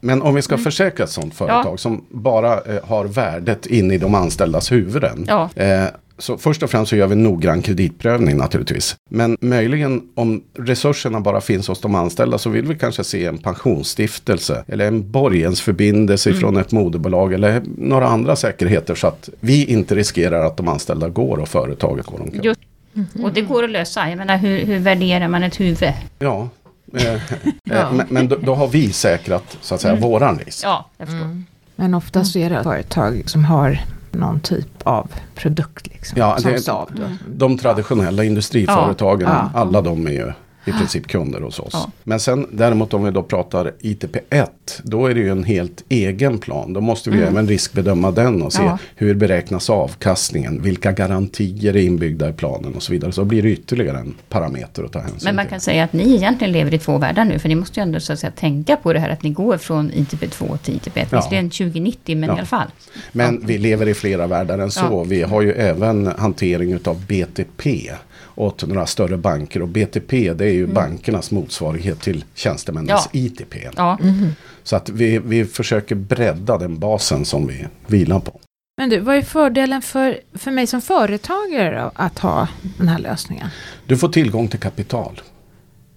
Men 0.00 0.22
om 0.22 0.34
vi 0.34 0.42
ska 0.42 0.58
försäkra 0.58 1.04
ett 1.04 1.10
sådant 1.10 1.34
företag 1.34 1.80
som 1.80 2.04
bara 2.10 2.52
eh, 2.60 2.84
har 2.84 3.04
värdet 3.04 3.66
in 3.66 3.90
i 3.90 3.98
de 3.98 4.14
anställdas 4.14 4.72
huvuden. 4.72 5.26
Eh, 6.22 6.24
så 6.24 6.38
först 6.38 6.62
och 6.62 6.70
främst 6.70 6.90
så 6.90 6.96
gör 6.96 7.06
vi 7.06 7.12
en 7.12 7.22
noggrann 7.22 7.62
kreditprövning 7.62 8.36
naturligtvis. 8.36 8.96
Men 9.10 9.36
möjligen 9.40 10.02
om 10.14 10.42
resurserna 10.58 11.20
bara 11.20 11.40
finns 11.40 11.68
hos 11.68 11.80
de 11.80 11.94
anställda 11.94 12.38
så 12.38 12.50
vill 12.50 12.66
vi 12.66 12.74
kanske 12.74 13.04
se 13.04 13.26
en 13.26 13.38
pensionsstiftelse 13.38 14.64
eller 14.66 14.86
en 14.86 15.10
borgensförbindelse 15.10 16.30
mm. 16.30 16.40
från 16.40 16.56
ett 16.56 16.72
moderbolag 16.72 17.32
eller 17.32 17.62
några 17.78 18.06
andra 18.06 18.36
säkerheter 18.36 18.94
så 18.94 19.06
att 19.06 19.28
vi 19.40 19.64
inte 19.64 19.94
riskerar 19.94 20.46
att 20.46 20.56
de 20.56 20.68
anställda 20.68 21.08
går 21.08 21.38
och 21.38 21.48
företaget 21.48 22.06
går 22.06 22.20
omkull. 22.20 22.44
Just, 22.44 22.60
mm. 22.94 23.24
och 23.24 23.32
det 23.32 23.40
går 23.40 23.64
att 23.64 23.70
lösa. 23.70 24.08
Jag 24.08 24.18
menar 24.18 24.38
hur, 24.38 24.66
hur 24.66 24.78
värderar 24.78 25.28
man 25.28 25.42
ett 25.42 25.60
huvud? 25.60 25.92
Ja, 26.18 26.48
eh, 26.96 27.20
ja. 27.64 27.92
men, 27.92 28.06
men 28.10 28.28
då, 28.28 28.36
då, 28.36 28.54
har 28.54 28.68
vi 28.68 28.92
säkrat 28.92 29.58
så 29.60 29.74
att 29.74 29.80
säga 29.80 29.92
mm. 29.92 30.02
våran 30.02 30.38
risk. 30.38 30.64
Ja, 30.64 30.90
jag 30.98 31.08
förstår. 31.08 31.24
Mm. 31.24 31.44
Men 31.76 31.94
oftast 31.94 32.36
är 32.36 32.50
det 32.50 32.62
företag 32.62 33.22
som 33.26 33.44
har 33.44 33.78
någon 34.14 34.40
typ 34.40 34.82
av 34.82 35.10
produkt. 35.34 35.86
Liksom, 35.86 36.18
ja, 36.18 36.38
som 36.38 36.52
det, 36.52 36.60
Saab. 36.60 36.88
De 37.28 37.58
traditionella 37.58 38.24
industriföretagen, 38.24 39.28
ja, 39.28 39.50
ja. 39.54 39.60
alla 39.60 39.82
de 39.82 40.06
är 40.06 40.10
ju 40.10 40.32
i 40.64 40.72
princip 40.72 41.06
kunder 41.06 41.40
hos 41.40 41.58
oss. 41.58 41.70
Ja. 41.72 41.90
Men 42.04 42.20
sen 42.20 42.46
däremot 42.52 42.94
om 42.94 43.04
vi 43.04 43.10
då 43.10 43.22
pratar 43.22 43.72
ITP1, 43.80 44.46
då 44.82 45.06
är 45.06 45.14
det 45.14 45.20
ju 45.20 45.30
en 45.30 45.44
helt 45.44 45.84
egen 45.88 46.38
plan. 46.38 46.72
Då 46.72 46.80
måste 46.80 47.10
vi 47.10 47.16
mm. 47.16 47.28
även 47.28 47.48
riskbedöma 47.48 48.10
den 48.10 48.42
och 48.42 48.52
se 48.52 48.62
ja. 48.62 48.78
hur 48.96 49.14
beräknas 49.14 49.70
avkastningen, 49.70 50.62
vilka 50.62 50.92
garantier 50.92 51.76
är 51.76 51.80
inbyggda 51.80 52.28
i 52.28 52.32
planen 52.32 52.74
och 52.74 52.82
så 52.82 52.92
vidare. 52.92 53.12
Så 53.12 53.24
blir 53.24 53.42
det 53.42 53.50
ytterligare 53.50 53.98
en 53.98 54.14
parameter 54.28 54.84
att 54.84 54.92
ta 54.92 54.98
hänsyn 54.98 55.18
till. 55.18 55.28
Men 55.28 55.36
man 55.36 55.46
kan 55.46 55.60
säga 55.60 55.84
att 55.84 55.92
ni 55.92 56.14
egentligen 56.14 56.52
lever 56.52 56.74
i 56.74 56.78
två 56.78 56.98
världar 56.98 57.24
nu, 57.24 57.38
för 57.38 57.48
ni 57.48 57.54
måste 57.54 57.80
ju 57.80 57.82
ändå 57.82 58.00
så 58.00 58.12
att 58.12 58.18
säga 58.18 58.30
tänka 58.30 58.76
på 58.76 58.92
det 58.92 58.98
här 58.98 59.10
att 59.10 59.22
ni 59.22 59.30
går 59.30 59.56
från 59.56 59.92
ITP2 59.92 60.56
till 60.56 60.74
ITP1. 60.74 61.06
Ja. 61.10 61.16
Visserligen 61.16 61.50
2090, 61.50 62.16
men 62.16 62.28
ja. 62.28 62.34
i 62.34 62.38
alla 62.38 62.46
fall. 62.46 62.68
Men 63.12 63.46
vi 63.46 63.58
lever 63.58 63.88
i 63.88 63.94
flera 63.94 64.26
världar 64.26 64.58
än 64.58 64.70
så. 64.70 65.04
Vi 65.04 65.22
har 65.22 65.42
ju 65.42 65.52
även 65.52 66.06
hantering 66.06 66.78
av 66.84 67.06
BTP 67.06 67.90
åt 68.34 68.66
några 68.66 68.86
större 68.86 69.16
banker. 69.16 69.62
Och 69.62 69.68
BTP 69.68 70.32
det 70.32 70.44
är 70.44 70.52
ju 70.52 70.64
mm. 70.64 70.74
bankernas 70.74 71.30
motsvarighet 71.30 72.00
till 72.00 72.24
tjänstemännens 72.34 73.08
ja. 73.12 73.20
ITP. 73.20 73.54
Ja. 73.76 73.98
Mm. 74.02 74.28
Så 74.62 74.76
att 74.76 74.88
vi, 74.88 75.18
vi 75.18 75.44
försöker 75.44 75.94
bredda 75.94 76.58
den 76.58 76.78
basen 76.78 77.24
som 77.24 77.46
vi 77.46 77.66
vilar 77.86 78.20
på. 78.20 78.40
Men 78.76 78.90
du, 78.90 78.98
vad 78.98 79.16
är 79.16 79.22
fördelen 79.22 79.82
för, 79.82 80.20
för 80.34 80.50
mig 80.50 80.66
som 80.66 80.82
företagare 80.82 81.80
då, 81.80 81.90
att 81.94 82.18
ha 82.18 82.48
den 82.78 82.88
här 82.88 82.98
lösningen? 82.98 83.48
Du 83.86 83.96
får 83.96 84.08
tillgång 84.08 84.48
till 84.48 84.60
kapital. 84.60 85.20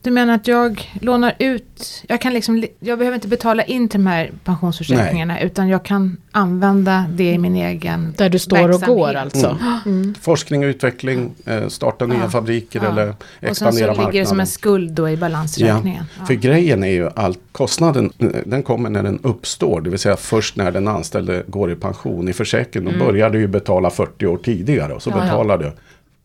Du 0.06 0.12
menar 0.12 0.34
att 0.34 0.48
jag 0.48 0.92
lånar 1.02 1.34
ut, 1.40 2.04
jag, 2.08 2.22
kan 2.22 2.34
liksom, 2.34 2.66
jag 2.80 3.00
behöver 3.00 3.16
inte 3.16 3.28
betala 3.28 3.64
in 3.64 3.90
till 3.90 4.00
de 4.00 4.08
här 4.08 4.32
pensionsförsäkringarna 4.44 5.34
Nej. 5.34 5.46
utan 5.46 5.68
jag 5.68 5.86
kan 5.86 6.18
använda 6.32 7.06
det 7.10 7.32
i 7.32 7.38
min 7.38 7.56
egen 7.56 8.14
Där 8.18 8.30
du 8.30 8.40
står 8.40 8.70
och 8.70 8.82
går 8.82 9.14
alltså. 9.14 9.58
Mm. 9.62 9.80
Mm. 9.86 10.16
Forskning 10.22 10.64
och 10.64 10.68
utveckling, 10.68 11.36
eh, 11.46 11.68
starta 11.68 12.06
nya 12.06 12.30
fabriker 12.30 12.82
ja. 12.84 12.90
eller 12.90 13.14
expandera 13.42 13.88
marknaden. 13.88 13.90
Och 13.90 13.96
sen 13.96 13.96
så 13.96 14.12
ligger 14.12 14.20
det 14.20 14.26
som 14.26 14.40
en 14.40 14.48
skuld 14.48 14.92
då 14.92 15.10
i 15.10 15.18
balansräkningen. 15.18 16.06
Ja. 16.20 16.26
För 16.26 16.34
grejen 16.34 16.84
är 16.84 16.88
ju 16.88 17.10
att 17.16 17.38
kostnaden 17.52 18.12
den 18.46 18.64
kommer 18.64 18.90
när 18.90 19.04
den 19.04 19.20
uppstår, 19.24 19.82
det 19.82 19.90
vill 19.90 20.00
säga 20.00 20.18
först 20.18 20.56
när 20.56 20.72
den 20.72 20.88
anställde 20.88 21.44
går 21.48 21.72
i 21.72 21.76
pension. 21.76 22.28
I 22.30 22.34
försäkringen 22.34 22.88
mm. 22.88 23.00
då 23.00 23.06
börjar 23.06 23.30
du 23.30 23.40
ju 23.40 23.48
betala 23.48 23.90
40 23.90 24.26
år 24.26 24.38
tidigare 24.38 24.94
och 24.94 25.02
så 25.02 25.12
betalar 25.12 25.58
du 25.58 25.72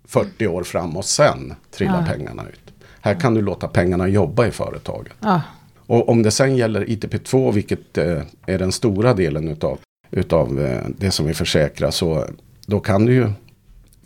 40 0.09 0.47
år 0.47 0.63
fram 0.63 0.97
och 0.97 1.05
sen 1.05 1.55
trillar 1.71 2.07
pengarna 2.07 2.43
ut. 2.43 2.70
Här 3.01 3.21
kan 3.21 3.35
du 3.35 3.43
låta 3.43 3.69
pengarna 3.69 4.09
jobba 4.09 4.47
i 4.47 4.51
företaget. 4.51 5.13
Ja. 5.21 5.41
Och 5.87 6.09
om 6.09 6.23
det 6.23 6.31
sen 6.31 6.57
gäller 6.57 6.85
ITP2, 6.85 7.53
vilket 7.53 7.99
eh, 7.99 8.23
är 8.47 8.59
den 8.59 8.73
stora 8.73 9.15
delen 9.15 9.49
utav, 9.49 9.79
utav 10.11 10.61
eh, 10.61 10.81
det 10.99 11.11
som 11.11 11.27
vi 11.27 11.35
försäkrar, 11.35 11.91
så 11.91 12.25
då 12.67 12.81
kan 12.81 13.07
du 13.07 13.15
ju 13.15 13.31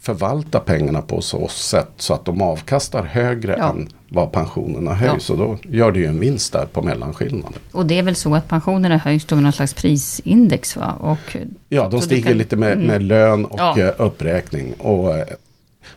förvalta 0.00 0.60
pengarna 0.60 1.02
på 1.02 1.20
så 1.20 1.48
sätt 1.48 1.90
så 1.96 2.14
att 2.14 2.24
de 2.24 2.42
avkastar 2.42 3.02
högre 3.02 3.56
ja. 3.58 3.70
än 3.70 3.88
vad 4.08 4.32
pensionerna 4.32 4.94
höjs. 4.94 5.28
Ja. 5.28 5.34
Och 5.34 5.38
då 5.38 5.58
gör 5.76 5.92
det 5.92 5.98
ju 5.98 6.06
en 6.06 6.20
vinst 6.20 6.52
där 6.52 6.66
på 6.66 6.82
mellanskillnaden. 6.82 7.58
Och 7.72 7.86
det 7.86 7.98
är 7.98 8.02
väl 8.02 8.14
så 8.14 8.34
att 8.34 8.48
pensionerna 8.48 8.96
höjs 8.96 9.24
då 9.24 9.34
med 9.34 9.42
någon 9.42 9.52
slags 9.52 9.74
prisindex 9.74 10.76
va? 10.76 10.92
Och, 11.00 11.36
ja, 11.68 11.88
de 11.88 12.00
stiger 12.00 12.28
kan... 12.28 12.38
lite 12.38 12.56
med, 12.56 12.72
mm. 12.72 12.86
med 12.86 13.02
lön 13.02 13.44
och 13.44 13.58
ja. 13.58 13.78
Eh, 13.78 13.92
uppräkning. 13.98 14.72
Och 14.72 15.14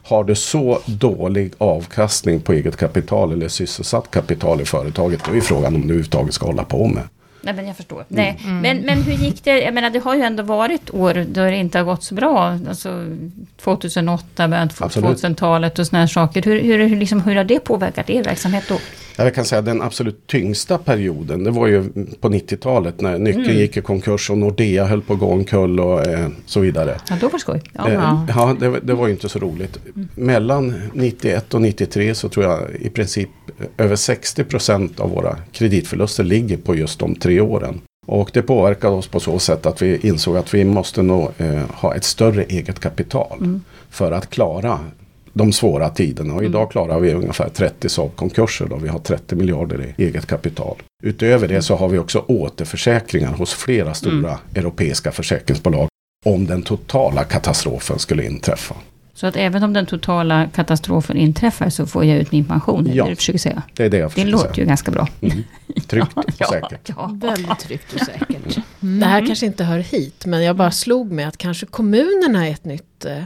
har 0.08 0.24
du 0.24 0.36
så 0.36 0.80
dålig 0.86 1.54
avkastning 1.58 2.42
på 2.42 2.54
eget 2.54 2.78
kapital 2.78 3.32
eller 3.32 3.48
sysselsatt 3.48 4.12
kapital 4.12 4.62
i 4.62 4.66
företaget, 4.66 5.26
då 5.26 5.36
är 5.36 5.42
frågan 5.42 5.76
om 5.76 5.82
du 5.82 5.88
överhuvudtaget 5.88 6.34
ska 6.34 6.46
hålla 6.46 6.64
på 6.64 6.88
med. 6.88 7.04
Nej, 7.42 7.54
men 7.54 7.68
jag 7.68 7.78
förstår. 7.78 7.96
Mm. 7.96 8.06
Nej, 8.08 8.40
men, 8.44 8.78
men 8.78 9.04
hur 9.04 9.14
gick 9.14 9.44
det? 9.44 9.62
Jag 9.62 9.74
menar, 9.74 9.90
det 9.90 10.00
har 10.00 10.16
ju 10.16 10.22
ändå 10.22 10.44
varit 10.44 10.94
år 10.94 11.26
då 11.30 11.44
det 11.44 11.56
inte 11.56 11.78
har 11.78 11.86
gått 11.86 12.04
så 12.04 12.16
bra. 12.16 12.58
Alltså 12.70 13.06
2008, 13.62 14.48
början 14.48 14.70
på 14.70 14.74
2000-talet 14.74 15.80
och 15.80 15.88
sådana 15.88 16.02
här 16.02 16.08
saker. 16.08 16.42
Hur, 16.42 16.62
hur, 16.62 16.96
liksom, 16.96 17.22
hur 17.22 17.36
har 17.36 17.44
det 17.44 17.60
påverkat 17.60 18.10
er 18.10 18.24
verksamhet 18.24 18.64
då? 18.70 18.80
Jag 19.26 19.36
kan 19.36 19.46
säga 19.46 19.62
den 19.62 19.82
absolut 19.82 20.28
tyngsta 20.28 20.78
perioden 20.78 21.44
det 21.44 21.52
var 21.52 21.68
ju 21.68 21.84
på 22.22 22.30
90-talet 22.30 23.02
när 23.02 23.20
Nyckeln 23.20 23.46
mm. 23.46 23.58
gick 23.58 23.78
i 23.78 23.82
konkurs 23.82 24.30
och 24.30 24.38
Nordea 24.38 24.86
höll 24.86 25.02
på 25.02 25.14
att 25.14 25.20
gå 25.20 25.26
omkull 25.26 25.80
och 25.80 26.08
eh, 26.08 26.28
så 26.46 26.60
vidare. 26.60 26.98
Ja, 27.10 27.16
då 27.22 27.28
var 27.28 27.34
det 27.34 27.40
skoj. 27.40 27.62
Ja, 27.74 27.90
eh, 27.90 28.26
ja 28.28 28.56
det, 28.60 28.80
det, 28.80 28.94
var 28.94 29.08
ju 29.08 29.14
inte 29.14 29.30
så 29.30 29.40
roligt. 29.40 29.80
Mm. 29.96 30.08
Mellan 30.16 30.82
91 30.94 31.54
och 31.54 31.62
93 31.62 32.16
så 32.16 32.30
tror 32.30 32.46
jag 32.46 32.60
i 32.80 32.90
princip 32.90 33.30
över 33.78 33.96
60 33.96 34.44
procent 34.44 35.00
av 35.00 35.10
våra 35.10 35.38
kreditförluster 35.52 36.24
ligger 36.24 36.58
på 36.58 36.76
just 36.76 37.00
de 37.00 37.16
tre 37.16 37.42
åren. 37.42 37.82
Och 38.08 38.30
det 38.34 38.42
påverkade 38.42 38.96
oss 38.96 39.08
på 39.08 39.20
så 39.20 39.40
sätt 39.40 39.66
att 39.66 39.82
vi 39.82 40.08
insåg 40.08 40.38
att 40.38 40.54
vi 40.54 40.66
måste 40.66 41.02
nog 41.02 41.30
eh, 41.38 41.62
ha 41.70 41.96
ett 41.96 42.04
större 42.04 42.44
eget 42.44 42.80
kapital. 42.80 43.38
Mm. 43.40 43.62
För 43.90 44.12
att 44.12 44.30
klara 44.30 44.80
de 45.38 45.54
svåra 45.54 45.90
tiderna. 45.90 46.34
Och 46.34 46.44
idag 46.44 46.62
mm. 46.62 46.72
klarar 46.72 47.00
vi 47.00 47.14
ungefär 47.14 47.50
30 47.50 47.90
Saab-konkurser 47.90 48.66
då 48.70 48.76
vi 48.76 48.88
har 48.88 49.00
30 49.00 49.36
miljarder 49.36 49.94
i 49.98 50.04
eget 50.04 50.26
kapital. 50.26 50.76
Utöver 51.04 51.48
det 51.48 51.62
så 51.62 51.76
har 51.76 51.90
vi 51.90 51.98
också 51.98 52.24
återförsäkringar 52.28 53.34
hos 53.34 53.54
flera 53.54 53.94
stora 53.94 54.14
mm. 54.16 54.40
europeiska 54.56 55.12
försäkringsbolag 55.12 55.88
om 56.26 56.46
den 56.46 56.62
totala 56.62 57.24
katastrofen 57.24 58.00
skulle 58.00 58.26
inträffa. 58.26 58.76
Så 59.14 59.28
att 59.28 59.36
även 59.36 59.64
om 59.64 59.74
den 59.74 59.86
totala 59.86 60.48
katastrofen 60.56 61.18
inträffar 61.18 61.70
så 61.70 61.86
får 61.86 62.06
jag 62.06 62.18
ut 62.18 62.32
min 62.32 62.46
pension? 62.46 62.90
Ja, 62.94 63.04
det, 63.04 63.10
du 63.10 63.16
försöker 63.16 63.40
säga. 63.40 63.64
det 63.74 63.86
är 63.86 63.90
det 63.90 63.98
jag 63.98 64.12
försöker 64.12 64.32
säga. 64.32 64.38
Det 64.38 64.48
låter 64.48 64.62
ju 64.62 64.68
ganska 64.68 64.92
bra. 64.92 65.08
Mm. 65.22 65.44
Tryggt 65.88 66.18
och 66.18 66.24
ja, 66.38 66.48
säkert. 66.48 66.90
Ja. 66.98 67.12
Väldigt 67.14 67.60
tryggt 67.60 67.94
och 67.94 68.00
säkert. 68.00 68.58
Mm. 68.82 69.00
Det 69.00 69.06
här 69.06 69.28
kanske 69.28 69.46
inte 69.46 69.64
hör 69.64 69.80
hit, 69.80 70.26
men 70.26 70.44
jag 70.44 70.56
bara 70.56 70.72
slog 70.72 71.12
mig 71.12 71.26
att 71.26 71.38
kanske 71.38 71.66
kommunerna 71.66 72.48
är 72.48 72.52
ett 72.52 72.66
nytt 72.66 73.06
eh, 73.06 73.24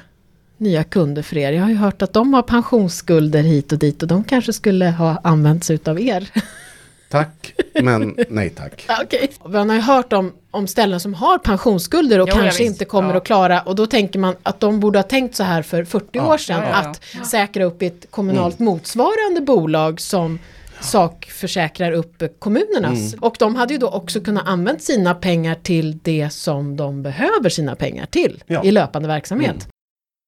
nya 0.62 0.84
kunder 0.84 1.22
för 1.22 1.38
er. 1.38 1.51
Jag 1.51 1.62
har 1.62 1.70
ju 1.70 1.75
hört 1.75 2.01
att 2.01 2.13
de 2.13 2.34
har 2.34 2.41
pensionsskulder 2.41 3.41
hit 3.41 3.72
och 3.72 3.80
dit 3.80 4.01
och 4.01 4.08
de 4.08 4.24
kanske 4.24 4.53
skulle 4.53 4.86
ha 4.86 5.20
använts 5.24 5.72
utav 5.72 6.00
er. 6.00 6.30
Tack, 7.10 7.53
men 7.82 8.15
nej 8.30 8.50
tack. 8.50 8.86
okay. 9.03 9.27
Man 9.46 9.70
har 9.70 9.75
ju 9.75 9.82
hört 9.82 10.13
om, 10.13 10.34
om 10.51 10.68
ställen 10.68 11.00
som 11.00 11.13
har 11.13 11.38
pensionsskulder 11.38 12.20
och 12.20 12.30
jo, 12.32 12.36
kanske 12.36 12.63
inte 12.63 12.86
kommer 12.86 13.10
ja. 13.10 13.18
att 13.18 13.24
klara 13.24 13.62
och 13.62 13.75
då 13.75 13.86
tänker 13.88 14.20
man 14.20 14.36
att 14.44 14.60
de 14.60 14.80
borde 14.80 15.00
ha 15.00 15.03
tänkt 15.03 15.36
så 15.36 15.44
här 15.44 15.62
för 15.62 15.84
40 15.84 16.08
ja, 16.12 16.34
år 16.34 16.38
sedan 16.38 16.63
ja, 16.68 16.75
att 16.75 17.27
säkra 17.27 17.63
upp 17.63 17.82
ett 17.82 18.06
kommunalt 18.10 18.60
mm. 18.60 18.74
motsvarande 18.74 19.41
bolag 19.41 20.01
som 20.01 20.39
sakförsäkrar 20.82 21.91
upp 21.91 22.24
kommunernas. 22.39 23.13
Mm. 23.13 23.24
Och 23.24 23.36
de 23.39 23.56
hade 23.56 23.74
ju 23.74 23.80
då 23.80 23.89
också 23.89 24.22
kunnat 24.22 24.48
använda 24.48 24.80
sina 24.80 25.15
pengar 25.15 25.56
till 25.56 26.00
det 26.03 26.30
som 26.30 26.77
de 26.77 27.03
behöver 27.03 27.50
sina 27.50 27.75
pengar 27.75 28.06
till 28.06 28.44
i 28.63 28.72
löpande 28.72 29.08
verksamhet. 29.08 29.51
Mm. 29.51 29.68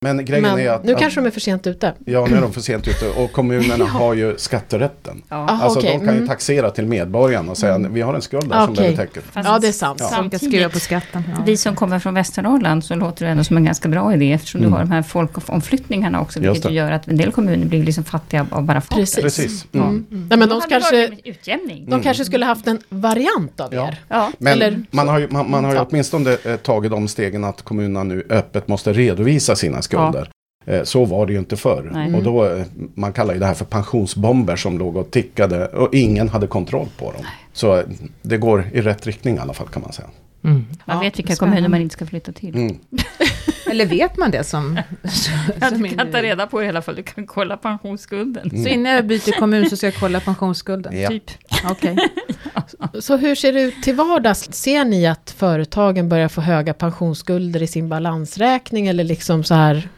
Men 0.04 0.26
grejen 0.26 0.44
Men 0.44 0.60
är 0.60 0.70
att... 0.70 0.84
nu 0.84 0.96
kanske 0.96 1.22
de 1.22 1.28
är 1.28 1.32
för 1.32 1.40
sent 1.40 1.68
ute. 1.68 1.94
Ja, 2.06 2.26
nu 2.30 2.38
är 2.38 2.42
de 2.42 2.54
för 2.54 2.62
sent 2.62 2.88
ute. 2.88 3.10
Och 3.10 3.32
kommunerna 3.32 3.76
ja. 3.80 3.86
har 3.86 4.14
ju 4.14 4.38
skatterätten. 4.38 5.22
Ja. 5.30 5.36
Alltså 5.36 5.80
okay. 5.80 5.92
de 5.92 5.98
kan 6.00 6.14
ju 6.14 6.18
mm. 6.18 6.28
taxera 6.28 6.72
till 6.72 6.86
medborgarna 6.86 7.52
och 7.52 7.58
säga 7.58 7.76
mm. 7.76 7.94
vi 7.94 8.02
har 8.02 8.14
en 8.14 8.22
skuld 8.22 8.50
där 8.50 8.56
okay. 8.56 8.66
som 8.66 8.76
behöver 8.76 8.98
täckas. 8.98 9.24
Ja, 9.34 9.60
det 9.60 9.68
är 9.68 9.72
sant. 9.72 10.02
Ja. 10.32 10.38
Skriva 10.38 10.70
på 10.70 10.80
skatten. 10.80 11.24
Ja. 11.38 11.44
Vi 11.46 11.58
som 11.58 11.76
kommer 11.76 12.00
från 12.00 12.14
Västernorrland 12.14 12.84
så 12.84 12.96
låter 12.96 13.26
det 13.26 13.32
ändå 13.32 13.44
som 13.44 13.58
en 13.58 13.66
ganska 13.66 13.90
bra 13.90 14.14
idé 14.14 14.34
eftersom 14.34 14.60
mm. 14.60 14.72
du 14.72 14.78
har 14.78 14.84
de 14.84 14.92
här 14.92 15.02
folkomflyttningarna 15.02 16.22
också. 16.22 16.40
Vilket 16.40 16.72
gör 16.72 16.92
att 16.92 17.08
en 17.08 17.18
del 17.18 17.32
kommuner 17.32 17.66
blir 17.66 17.84
liksom 17.84 18.04
fattiga 18.04 18.48
av 18.52 18.64
bara 18.64 18.82
farten. 18.82 18.98
Precis. 18.98 19.22
Precis. 19.22 19.66
Mm. 19.72 19.88
Mm. 19.88 20.06
Nej, 20.30 20.40
men 20.40 20.50
de 20.50 20.62
kanske, 20.70 21.12
utjämning. 21.24 21.86
de 21.90 22.02
kanske 22.02 22.26
skulle 22.26 22.46
haft 22.46 22.68
en 22.68 22.80
variant 22.90 23.60
av 23.60 23.74
er. 23.74 24.00
Ja. 24.08 24.32
Men 24.38 24.54
Eller, 24.54 24.84
man 24.92 25.08
har 25.08 25.20
ju, 25.20 25.28
man, 25.30 25.52
man 25.52 25.66
har 25.66 25.74
ju 25.74 25.80
åtminstone 25.80 26.38
eh, 26.44 26.56
tagit 26.56 26.92
de 26.92 27.08
stegen 27.08 27.44
att 27.44 27.62
kommunerna 27.62 28.04
nu 28.04 28.24
öppet 28.30 28.68
måste 28.68 28.94
redovisa 28.94 29.56
sina 29.56 29.82
skulder. 29.82 29.93
Eh, 30.66 30.84
så 30.84 31.06
var 31.06 31.26
det 31.26 31.34
ju 31.34 31.40
inte 31.40 31.58
förr. 31.58 31.90
Nej. 31.94 32.14
Och 32.14 32.24
då, 32.24 32.46
eh, 32.46 32.66
man 32.96 33.14
kallar 33.14 33.34
ju 33.34 33.40
det 33.40 33.46
här 33.46 33.54
för 33.54 33.66
pensionsbomber 33.66 34.56
som 34.56 34.78
låg 34.78 34.98
och 34.98 35.12
tickade 35.12 35.68
och 35.68 35.94
ingen 35.94 36.30
hade 36.30 36.48
kontroll 36.48 36.88
på 36.98 37.06
dem. 37.06 37.22
Nej. 37.22 37.32
Så 37.54 37.76
eh, 37.76 37.86
det 38.22 38.38
går 38.38 38.66
i 38.74 38.82
rätt 38.82 39.08
riktning 39.08 39.36
i 39.36 39.40
alla 39.40 39.54
fall 39.54 39.68
kan 39.68 39.82
man 39.82 39.94
säga. 39.94 40.08
Mm. 40.44 40.66
Man 40.86 41.00
vet 41.00 41.20
vilka 41.20 41.36
kommuner 41.36 41.70
man 41.70 41.82
inte 41.82 41.94
ska 41.94 42.06
flytta 42.06 42.32
till. 42.32 42.56
Mm. 42.56 42.80
Eller 43.66 43.86
vet 43.86 44.18
man 44.18 44.32
det 44.32 44.44
som... 44.44 44.80
ja, 45.62 45.72
du 45.72 45.90
kan 45.90 46.12
ta 46.12 46.22
reda 46.22 46.48
på 46.48 46.64
i 46.64 46.68
alla 46.68 46.82
fall, 46.82 46.96
du 46.96 47.04
kan 47.04 47.28
kolla 47.28 47.58
pensionsskulden. 47.58 48.50
Mm. 48.50 48.64
Så 48.64 48.70
innan 48.70 48.92
jag 48.92 49.06
byter 49.06 49.40
kommun 49.40 49.70
så 49.70 49.78
ska 49.78 49.88
jag 49.88 49.96
kolla 49.96 50.20
pensionsskulden? 50.20 51.00
Ja. 51.02 51.10
Typ. 51.10 51.32
Okay. 51.72 51.96
så 53.02 53.18
hur 53.18 53.36
ser 53.36 53.54
det 53.54 53.62
ut 53.62 53.84
till 53.84 53.96
vardags? 53.96 54.54
Ser 54.54 54.86
ni 54.86 55.08
att 55.08 55.36
företagen 55.38 56.10
börjar 56.10 56.28
få 56.28 56.42
höga 56.42 56.74
pensionsskulder 56.74 57.62
i 57.62 57.68
sin 57.68 57.90
balansräkning 57.90 58.88
eller 58.88 59.04
liksom 59.04 59.44
så 59.44 59.54
här 59.54 59.90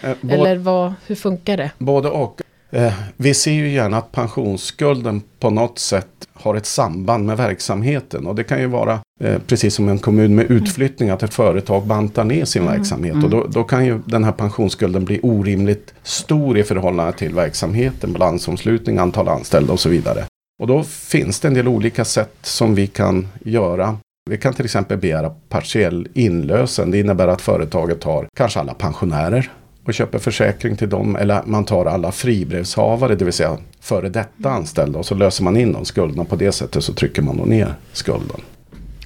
Eh, 0.00 0.14
både, 0.20 0.34
Eller 0.34 0.56
vad, 0.56 0.94
hur 1.06 1.14
funkar 1.14 1.56
det? 1.56 1.70
både 1.78 2.08
och. 2.08 2.40
Eh, 2.70 2.94
vi 3.16 3.34
ser 3.34 3.52
ju 3.52 3.68
gärna 3.68 3.96
att 3.98 4.12
pensionsskulden 4.12 5.22
på 5.40 5.50
något 5.50 5.78
sätt 5.78 6.08
har 6.32 6.54
ett 6.54 6.66
samband 6.66 7.26
med 7.26 7.36
verksamheten. 7.36 8.26
Och 8.26 8.34
det 8.34 8.44
kan 8.44 8.60
ju 8.60 8.66
vara 8.66 9.00
eh, 9.20 9.38
precis 9.46 9.74
som 9.74 9.88
en 9.88 9.98
kommun 9.98 10.34
med 10.34 10.50
utflyttning, 10.50 11.10
att 11.10 11.22
ett 11.22 11.34
företag 11.34 11.86
bantar 11.86 12.24
ner 12.24 12.44
sin 12.44 12.66
verksamhet. 12.66 13.24
Och 13.24 13.30
då, 13.30 13.46
då 13.46 13.64
kan 13.64 13.86
ju 13.86 14.00
den 14.04 14.24
här 14.24 14.32
pensionsskulden 14.32 15.04
bli 15.04 15.20
orimligt 15.22 15.94
stor 16.02 16.58
i 16.58 16.62
förhållande 16.62 17.12
till 17.12 17.34
verksamheten, 17.34 18.12
balansomslutning, 18.12 18.98
antal 18.98 19.28
anställda 19.28 19.72
och 19.72 19.80
så 19.80 19.88
vidare. 19.88 20.24
Och 20.62 20.66
då 20.66 20.82
finns 20.84 21.40
det 21.40 21.48
en 21.48 21.54
del 21.54 21.68
olika 21.68 22.04
sätt 22.04 22.36
som 22.42 22.74
vi 22.74 22.86
kan 22.86 23.28
göra. 23.44 23.98
Vi 24.30 24.38
kan 24.38 24.54
till 24.54 24.64
exempel 24.64 24.98
begära 24.98 25.30
partiell 25.30 26.08
inlösen. 26.14 26.90
Det 26.90 26.98
innebär 26.98 27.28
att 27.28 27.40
företaget 27.40 28.00
tar 28.00 28.26
kanske 28.36 28.60
alla 28.60 28.74
pensionärer 28.74 29.50
och 29.86 29.94
köper 29.94 30.18
försäkring 30.18 30.76
till 30.76 30.88
dem. 30.88 31.16
Eller 31.16 31.42
man 31.46 31.64
tar 31.64 31.86
alla 31.86 32.12
fribrevshavare, 32.12 33.14
det 33.14 33.24
vill 33.24 33.34
säga 33.34 33.58
före 33.80 34.08
detta 34.08 34.50
anställda. 34.50 34.98
Och 34.98 35.06
så 35.06 35.14
löser 35.14 35.44
man 35.44 35.56
in 35.56 35.72
de 35.72 35.84
skulderna. 35.84 36.24
På 36.24 36.36
det 36.36 36.52
sättet 36.52 36.84
så 36.84 36.92
trycker 36.92 37.22
man 37.22 37.36
då 37.36 37.44
ner 37.44 37.74
skulden. 37.92 38.40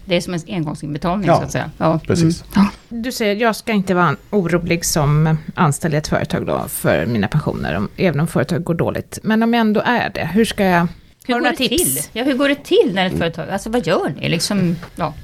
Det 0.05 0.17
är 0.17 0.21
som 0.21 0.35
en 0.35 0.41
engångsinbetalning 0.49 1.27
Ja, 1.27 1.37
så 1.37 1.43
att 1.43 1.53
säga. 1.53 1.71
Ja, 1.79 2.01
Precis. 2.07 2.45
Du 2.89 3.13
säger 3.13 3.37
jag 3.37 3.57
ska 3.57 3.73
inte 3.73 3.95
vara 3.95 4.17
orolig 4.31 4.85
som 4.85 5.37
anställd 5.55 5.95
i 5.95 5.97
ett 5.97 6.09
företag 6.09 6.47
då 6.47 6.65
för 6.69 7.07
mina 7.07 7.29
pensioner, 7.29 7.77
om, 7.77 7.89
även 7.97 8.21
om 8.21 8.27
företaget 8.27 8.65
går 8.65 8.75
dåligt. 8.75 9.19
Men 9.23 9.43
om 9.43 9.55
jag 9.55 9.61
ändå 9.61 9.81
är 9.85 10.11
det, 10.15 10.27
hur 10.33 10.45
ska 10.45 10.65
jag... 10.65 10.89
Hur 11.27 11.35
Har 11.35 11.41
går 11.41 11.51
du 11.51 11.57
det 11.57 11.69
till? 11.69 11.99
Ja, 12.13 12.25
hur 12.25 12.35
går 12.35 12.49
det 12.49 12.65
till 12.65 12.91
när 12.95 13.07
ett 13.07 13.19
företag, 13.19 13.49
alltså 13.51 13.71
vad 13.71 13.87
gör 13.87 14.13
ni? 14.21 14.29
Liksom, 14.29 14.77
ja. 14.97 15.15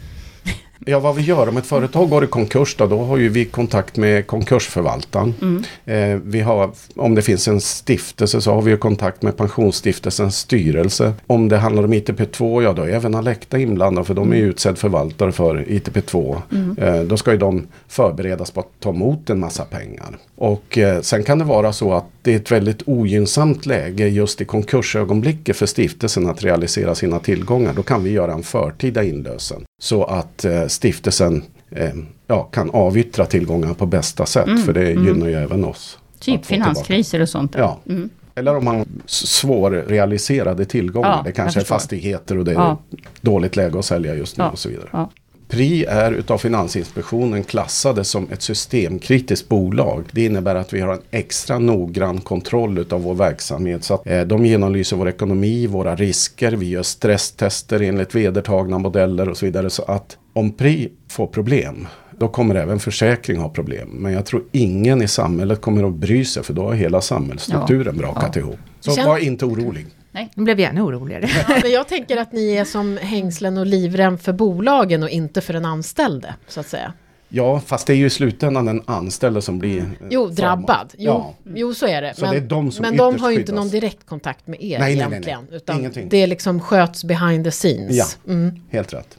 Ja, 0.85 1.01
vad 1.01 1.15
vi 1.15 1.23
gör 1.23 1.49
om 1.49 1.57
ett 1.57 1.67
företag 1.67 2.11
går 2.11 2.25
i 2.25 2.27
konkurs 2.27 2.77
då, 2.77 2.87
då 2.87 2.99
har 2.99 3.17
ju 3.17 3.29
vi 3.29 3.45
kontakt 3.45 3.97
med 3.97 4.27
konkursförvaltaren. 4.27 5.35
Mm. 5.43 5.65
Eh, 5.85 6.21
vi 6.25 6.41
har, 6.41 6.71
om 6.97 7.15
det 7.15 7.23
finns 7.23 7.49
en 7.49 7.61
stiftelse 7.61 8.41
så 8.41 8.55
har 8.55 8.63
vi 8.63 8.71
ju 8.71 8.77
kontakt 8.77 9.23
med 9.23 9.37
pensionsstiftelsens 9.37 10.39
styrelse. 10.39 11.13
Om 11.27 11.49
det 11.49 11.57
handlar 11.57 11.85
om 11.85 11.95
ITP2, 11.95 12.63
ja 12.63 12.73
då 12.73 12.83
är 12.83 12.89
även 12.89 13.15
Alecta 13.15 13.59
inblandad 13.59 14.07
för 14.07 14.15
de 14.15 14.33
är 14.33 14.37
ju 14.37 14.43
utsedd 14.43 14.79
förvaltare 14.79 15.33
för 15.33 15.57
ITP2. 15.57 16.41
Eh, 16.79 17.03
då 17.03 17.17
ska 17.17 17.33
ju 17.33 17.39
de 17.39 17.67
förberedas 17.89 18.51
på 18.51 18.61
att 18.61 18.71
ta 18.81 18.91
emot 18.91 19.31
en 19.31 19.41
massa 19.41 19.65
pengar. 19.65 20.19
Och 20.37 20.79
eh, 20.79 21.01
sen 21.01 21.25
kan 21.25 21.39
det 21.39 21.45
vara 21.45 21.73
så 21.73 21.93
att 21.93 22.05
det 22.23 22.33
är 22.33 22.37
ett 22.37 22.51
väldigt 22.51 22.83
ogynnsamt 22.87 23.67
läge 23.67 24.09
just 24.09 24.41
i 24.41 24.45
konkursögonblicket 24.45 25.57
för 25.57 25.67
stiftelsen 25.67 26.27
att 26.27 26.43
realisera 26.43 26.95
sina 26.95 27.19
tillgångar. 27.19 27.73
Då 27.73 27.83
kan 27.83 28.05
vi 28.05 28.11
göra 28.11 28.33
en 28.33 28.43
förtida 28.43 29.05
inlösen. 29.05 29.65
Så 29.83 30.05
att 30.05 30.45
eh, 30.45 30.66
stiftelsen 30.69 31.43
eh, 31.71 31.95
ja, 32.27 32.43
kan 32.43 32.71
avyttra 32.71 33.27
tillgångar 33.27 33.75
på 33.75 33.87
bästa 33.87 34.27
sätt. 34.27 34.65
För 34.65 34.73
det 34.73 34.91
gynnar 34.91 35.27
ju 35.27 35.35
även 35.35 35.65
oss. 35.65 35.99
Typ 36.21 36.47
finanskriser 36.47 37.21
och 37.21 37.29
sånt. 37.29 37.53
där. 37.53 37.61
Ja. 37.61 37.79
Mm. 37.89 38.11
Eller 38.35 38.57
om 38.57 38.65
man 38.65 38.85
svårrealiserade 39.07 40.65
tillgångar. 40.65 41.09
Ja, 41.11 41.23
det 41.25 41.33
kanske 41.33 41.61
är 41.61 41.65
fastigheter 41.65 42.39
och 42.39 42.45
det 42.45 42.51
är 42.51 42.55
Ja. 42.55 42.79
dåligt 43.21 43.57
läge 43.57 43.79
att 43.79 43.85
sälja 43.85 44.15
just 44.15 44.39
nu 44.39 44.45
Ja. 44.45 44.51
och 44.51 44.59
så 44.59 44.69
vidare. 44.69 45.07
Pri 45.49 45.85
är 45.85 46.13
utav 46.13 46.39
Finansinspektionen 46.39 47.45
klassade 47.45 48.05
som 48.05 48.29
ett 48.33 48.43
systemkritiskt 48.43 49.49
bolag. 49.49 50.05
Det 50.13 50.25
innebär 50.25 50.55
att 50.55 50.73
vi 50.73 50.81
har 50.81 50.93
en 50.93 51.01
extra 51.11 51.59
noggrann 51.59 52.21
kontroll 52.21 52.79
utav 52.79 53.03
vår 53.03 53.15
verksamhet. 53.15 53.85
Så 53.85 53.95
att, 53.95 54.07
eh, 54.07 54.21
de 54.23 54.47
genomlyser 54.47 54.97
vår 54.97 55.09
ekonomi, 55.09 55.67
våra 55.67 55.97
risker, 55.97 56.53
vi 56.53 56.69
gör 56.69 56.83
stresstester 56.83 57.81
enligt 57.83 58.15
vedertagna 58.15 58.79
modeller 58.79 59.29
och 59.29 59.37
så 59.37 59.47
vidare. 59.47 59.71
Så 59.71 59.83
att 59.83 60.17
om 60.37 60.51
Pri 60.53 60.93
får 61.09 61.27
problem, 61.27 61.89
då 62.19 62.29
kommer 62.29 62.55
även 62.55 62.79
försäkring 62.79 63.39
ha 63.39 63.49
problem. 63.49 63.89
Men 63.89 64.13
jag 64.13 64.27
tror 64.27 64.45
ingen 64.53 65.03
i 65.03 65.09
samhället 65.09 65.61
kommer 65.61 65.85
att 65.85 65.95
bry 65.95 66.25
sig 66.25 66.43
för 66.43 66.55
då 66.55 66.63
har 66.63 66.75
hela 66.75 67.01
samhällsstrukturen 67.01 67.97
brakat 67.97 68.37
ihop. 68.37 68.59
Så 68.81 68.91
Känn- 68.93 69.07
var 69.07 69.19
inte 69.19 69.45
orolig. 69.45 69.87
Nu 70.35 70.45
blev 70.45 70.61
jag 70.61 70.71
ännu 70.71 70.81
oroligare. 70.81 71.29
Ja, 71.49 71.59
men 71.63 71.71
jag 71.73 71.89
tänker 71.89 72.17
att 72.17 72.33
ni 72.33 72.53
är 72.57 72.65
som 72.65 72.97
hängslen 73.03 73.59
och 73.59 73.67
livrem 73.67 74.19
för 74.19 74.33
bolagen 74.33 75.03
och 75.03 75.11
inte 75.11 75.41
för 75.41 75.53
den 75.53 75.65
anställde, 75.65 76.35
så 76.49 76.61
att 76.61 76.67
säga. 76.69 76.93
Ja, 77.29 77.61
fast 77.67 77.87
det 77.87 77.93
är 77.93 77.97
ju 77.97 78.07
i 78.07 78.11
slutändan 78.11 78.65
den 78.65 78.83
anställde 78.87 79.43
som 79.43 79.59
blir... 79.59 79.79
eh, 79.79 79.85
Jo, 80.11 80.27
drabbad. 80.29 80.95
Jo, 80.99 81.11
Ja. 81.13 81.35
jo 81.55 81.75
så 81.75 81.87
är 81.87 82.03
det. 82.03 82.15
Så 82.15 82.21
men 82.25 82.31
det 82.31 82.37
är 82.37 82.41
de 82.41 82.73
som 82.73 82.83
men 82.83 82.97
de 82.97 83.19
har 83.21 83.31
ju 83.31 83.39
inte 83.39 83.53
någon 83.53 83.69
direkt 83.69 84.07
kontakt 84.07 84.47
med 84.47 84.63
er 84.63 84.79
Nej, 84.79 84.79
nej, 84.79 84.97
nej, 84.97 84.97
nej. 84.97 85.07
egentligen. 85.07 85.47
Utan 85.51 85.79
Ingenting. 85.79 86.09
det 86.09 86.17
är 86.17 86.27
liksom 86.27 86.61
sköts 86.61 87.05
behind 87.05 87.45
the 87.45 87.51
scenes. 87.51 87.97
Ja. 88.27 88.33
Mm. 88.33 88.61
Helt 88.71 88.93
rätt. 88.95 89.19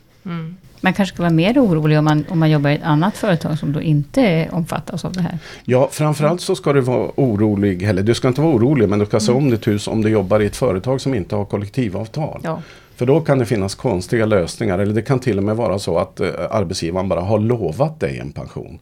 Man 0.82 0.94
kanske 0.94 1.16
ska 1.16 1.24
vara 1.24 1.34
mer 1.34 1.60
orolig 1.60 2.00
om 2.00 2.06
man, 2.06 2.26
om 2.30 2.40
man 2.40 2.52
jobbar 2.52 2.70
i 2.70 2.76
ett 2.76 2.84
annat 2.84 3.18
företag 3.18 3.60
som 3.60 3.74
då 3.74 3.82
inte 3.82 4.50
omfattas 4.52 5.06
av 5.06 5.14
det 5.14 5.22
här. 5.22 5.40
Ja, 5.66 5.90
framförallt 5.92 6.42
så 6.42 6.56
ska 6.56 6.74
du 6.74 6.82
vara 6.82 7.12
orolig, 7.16 7.84
eller 7.84 8.04
du 8.04 8.14
ska 8.14 8.28
inte 8.28 8.42
vara 8.42 8.56
orolig, 8.56 8.90
men 8.90 9.00
du 9.00 9.06
ska 9.06 9.20
se 9.20 9.32
om 9.32 9.50
ditt 9.50 9.68
hus 9.68 9.88
om 9.88 10.02
du 10.02 10.10
jobbar 10.10 10.40
i 10.40 10.46
ett 10.46 10.56
företag 10.56 11.02
som 11.02 11.14
inte 11.14 11.36
har 11.36 11.46
kollektivavtal. 11.46 12.42
Ja. 12.44 12.62
För 12.96 13.06
då 13.06 13.22
kan 13.22 13.40
det 13.40 13.46
finnas 13.46 13.76
konstiga 13.76 14.26
lösningar, 14.26 14.80
eller 14.80 14.94
det 14.94 15.02
kan 15.02 15.20
till 15.20 15.38
och 15.38 15.44
med 15.44 15.56
vara 15.56 15.80
så 15.80 15.98
att 15.98 16.20
eh, 16.20 16.30
arbetsgivaren 16.50 17.10
bara 17.10 17.22
har 17.22 17.40
lovat 17.40 18.00
dig 18.00 18.20
en 18.20 18.32
pension. 18.32 18.80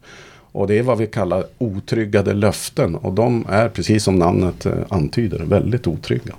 Och 0.52 0.66
det 0.66 0.78
är 0.78 0.82
vad 0.82 0.98
vi 0.98 1.06
kallar 1.06 1.44
otryggade 1.58 2.34
löften 2.34 2.94
och 2.94 3.12
de 3.12 3.46
är 3.48 3.68
precis 3.68 4.04
som 4.04 4.14
namnet 4.14 4.66
eh, 4.66 4.72
antyder 4.88 5.44
väldigt 5.44 5.86
otrygga. 5.86 6.34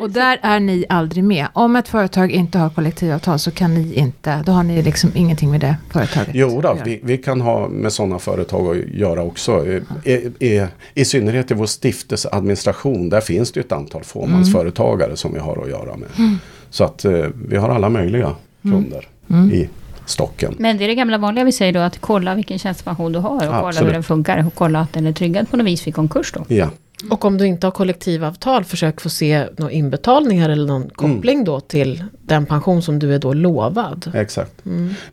Och 0.00 0.10
där 0.10 0.38
är 0.42 0.60
ni 0.60 0.84
aldrig 0.88 1.24
med. 1.24 1.46
Om 1.52 1.76
ett 1.76 1.88
företag 1.88 2.30
inte 2.30 2.58
har 2.58 2.70
kollektivavtal 2.70 3.38
så 3.38 3.50
kan 3.50 3.74
ni 3.74 3.94
inte, 3.94 4.42
då 4.46 4.52
har 4.52 4.62
ni 4.62 4.82
liksom 4.82 5.10
ingenting 5.14 5.50
med 5.50 5.60
det 5.60 5.76
företaget 5.92 6.30
Jo 6.34 6.60
då, 6.60 6.78
vi, 6.84 7.00
vi 7.02 7.18
kan 7.18 7.40
ha 7.40 7.68
med 7.68 7.92
sådana 7.92 8.18
företag 8.18 8.76
att 8.76 8.94
göra 8.94 9.22
också. 9.22 9.66
I, 10.04 10.12
i, 10.38 10.66
I 10.94 11.04
synnerhet 11.04 11.50
i 11.50 11.54
vår 11.54 11.66
stiftelseadministration, 11.66 13.08
där 13.08 13.20
finns 13.20 13.52
det 13.52 13.60
ett 13.60 13.72
antal 13.72 14.04
fåmansföretagare 14.04 15.16
som 15.16 15.32
vi 15.32 15.38
har 15.38 15.62
att 15.62 15.68
göra 15.68 15.96
med. 15.96 16.38
Så 16.70 16.84
att 16.84 17.04
eh, 17.04 17.26
vi 17.48 17.56
har 17.56 17.68
alla 17.68 17.88
möjliga 17.88 18.32
kunder 18.62 19.08
i 19.52 19.68
stocken. 20.06 20.54
Men 20.58 20.78
det 20.78 20.84
är 20.84 20.88
det 20.88 20.94
gamla 20.94 21.18
vanliga 21.18 21.44
vi 21.44 21.52
säger 21.52 21.72
då, 21.72 21.80
att 21.80 21.98
kolla 21.98 22.34
vilken 22.34 22.58
tjänstepension 22.58 23.12
du 23.12 23.18
har 23.18 23.34
och 23.34 23.40
kolla 23.40 23.68
Absolut. 23.68 23.88
hur 23.88 23.92
den 23.92 24.02
funkar 24.02 24.46
och 24.46 24.54
kolla 24.54 24.80
att 24.80 24.92
den 24.92 25.06
är 25.06 25.12
tryggad 25.12 25.50
på 25.50 25.56
något 25.56 25.66
vis 25.66 25.86
vid 25.86 25.94
konkurs 25.94 26.32
då. 26.32 26.44
Ja, 26.48 26.70
Och 27.10 27.24
om 27.24 27.38
du 27.38 27.46
inte 27.46 27.66
har 27.66 27.70
kollektivavtal, 27.70 28.64
försök 28.64 29.00
få 29.00 29.08
se 29.08 29.46
några 29.56 29.72
inbetalningar 29.72 30.48
eller 30.48 30.66
någon 30.66 30.90
koppling 30.90 31.44
då 31.44 31.60
till 31.60 32.04
den 32.22 32.46
pension 32.46 32.82
som 32.82 32.98
du 32.98 33.14
är 33.14 33.18
då 33.18 33.32
lovad. 33.32 34.10
exakt. 34.14 34.52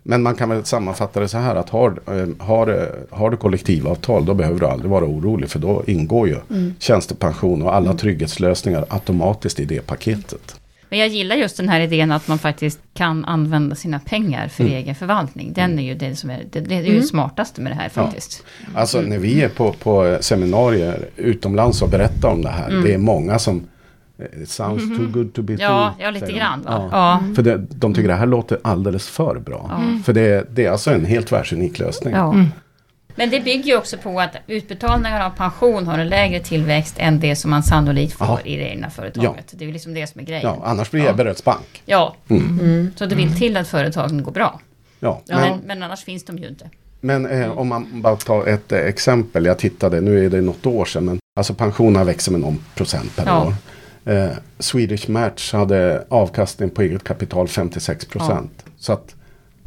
Men 0.04 0.24
man 0.24 0.36
kan 0.36 0.50
väl 0.50 0.66
sammanfatta 0.66 1.20
det 1.20 1.28
så 1.28 1.38
här 1.38 1.56
att 1.56 1.70
har, 1.70 2.00
eh, 2.08 2.46
har, 2.46 2.68
eh, 2.68 3.18
har 3.18 3.30
du 3.30 3.38
kollektivavtal 3.38 4.26
då 4.26 4.34
behöver 4.34 4.60
du 4.60 4.66
aldrig 4.66 4.92
vara 4.92 5.06
orolig 5.06 5.50
för 5.50 5.60
då 5.60 5.84
ingår 5.88 6.28
ju 6.28 6.38
tjänstepension 6.80 7.62
och 7.62 7.76
alla 7.76 7.94
trygghetslösningar 7.94 8.86
automatiskt 8.90 9.60
i 9.60 9.66
det 9.66 9.88
paketet. 9.88 10.56
Men 10.94 11.00
jag 11.00 11.10
gillar 11.10 11.36
just 11.36 11.58
den 11.58 11.70
här 11.70 11.80
idén 11.80 12.12
att 12.12 12.28
man 12.28 12.38
faktiskt 12.40 12.80
kan 12.94 13.26
använda 13.26 13.76
sina 13.76 14.00
pengar 14.00 14.48
för 14.48 14.64
Mm. 14.64 14.76
egen 14.76 14.96
förvaltning. 14.96 15.54
Den 15.54 15.80
är 15.80 15.84
ju 15.84 15.96
det 15.96 16.16
som 16.16 16.30
är 16.30 16.44
det, 16.52 16.60
det 16.60 16.76
är 16.76 16.82
ju 16.82 16.96
det 17.00 17.04
smartaste 17.04 17.62
med 17.62 17.72
det 17.72 17.76
här 17.76 17.90
faktiskt. 17.90 18.44
Alltså 18.76 19.02
när 19.02 19.18
vi 19.18 19.42
är 19.42 19.50
på, 19.50 19.74
på 19.74 20.18
seminarier 20.22 21.06
utomlands 21.16 21.82
och 21.82 21.90
berättar 21.90 22.30
om 22.30 22.42
det 22.42 22.50
här. 22.50 22.72
Det 22.84 22.94
är 22.94 22.98
många 22.98 23.40
som 23.40 23.64
eh, 24.18 24.42
It 24.42 24.50
sounds 24.50 24.98
too 24.98 25.08
good 25.08 25.34
to 25.34 25.42
be 25.42 25.54
Mm. 25.54 25.64
Ja, 25.66 25.94
true. 25.98 26.06
ja 26.06 26.12
lite 26.12 26.32
grann 26.32 26.62
va? 26.62 26.90
Ja. 26.92 27.22
Ja. 27.28 27.36
För 27.36 27.44
det, 27.44 27.58
de 27.70 27.94
tycker 27.94 28.08
det 28.08 28.16
här 28.16 28.26
låter 28.26 28.58
alldeles 28.64 29.10
för 29.10 29.40
bra. 29.40 29.82
För 30.06 30.14
det, 30.14 30.48
det 30.56 30.66
är 30.66 30.72
alltså 30.72 30.92
en 30.94 31.06
helt 31.06 31.32
världsunik 31.32 31.80
lösning. 31.80 32.14
Ja. 33.16 33.24
Men 33.24 33.30
det 33.30 33.40
bygger 33.40 33.64
ju 33.64 33.78
också 33.78 33.98
på 33.98 34.20
att 34.20 34.36
utbetalningar 34.48 35.26
av 35.26 35.30
pension 35.30 35.88
har 35.88 36.00
en 36.00 36.10
lägre 36.10 36.40
tillväxt 36.40 36.96
än 36.98 37.20
det 37.20 37.36
som 37.36 37.52
man 37.52 37.64
sannolikt 37.64 38.14
får 38.14 38.28
Ja. 38.28 38.40
i 38.42 38.56
det 38.58 38.64
egna 38.70 38.90
företaget. 38.90 39.46
Det 39.52 39.64
är 39.64 39.68
ju 39.68 39.74
liksom 39.74 39.94
det 39.94 40.08
som 40.08 40.22
är 40.22 40.26
grejen. 40.26 40.44
Ja, 40.44 40.60
annars 40.64 40.92
blir 40.92 41.04
Ja. 41.04 41.10
Ebberöds 41.10 41.44
bank. 41.44 41.82
Ja, 41.86 42.16
Mm. 42.30 42.92
så 42.96 43.06
det 43.06 43.16
vill 43.16 43.38
till 43.38 43.58
att 43.58 43.68
företagen 43.68 44.24
går 44.24 44.32
bra. 44.32 44.60
Ja, 45.00 45.22
Men, 45.28 45.40
men, 45.42 45.60
men 45.66 45.84
annars 45.84 46.04
finns 46.04 46.24
de 46.26 46.38
ju 46.38 46.48
inte. 46.48 46.70
men 47.02 47.26
eh, 47.26 47.52
om 47.58 47.68
man 47.68 48.02
bara 48.02 48.16
tar 48.16 48.48
ett 48.48 48.72
eh, 48.72 48.80
exempel. 48.80 49.46
Jag 49.46 49.58
tittade, 49.60 50.02
nu 50.02 50.26
är 50.26 50.30
det 50.30 50.42
något 50.42 50.66
år 50.66 50.86
sedan. 50.86 51.06
Men 51.06 51.20
alltså 51.38 51.54
pensionerna 51.54 52.04
växer 52.06 52.32
med 52.32 52.42
någon 52.42 52.60
procent 52.76 53.16
per 53.16 53.26
Ja. 53.26 53.46
år. 53.48 53.54
Eh, 54.14 54.30
Swedish 54.60 55.10
Match 55.10 55.54
hade 55.54 56.06
avkastning 56.10 56.70
på 56.70 56.82
eget 56.82 57.04
kapital 57.04 57.48
56 57.48 58.06
procent. 58.06 58.66
Så 58.78 58.94
att 58.94 59.16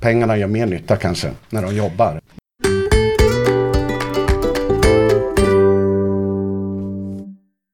pengarna 0.00 0.36
gör 0.36 0.46
mer 0.46 0.66
nytta 0.66 0.96
kanske 0.96 1.30
när 1.50 1.62
de 1.62 1.76
jobbar. 1.76 2.20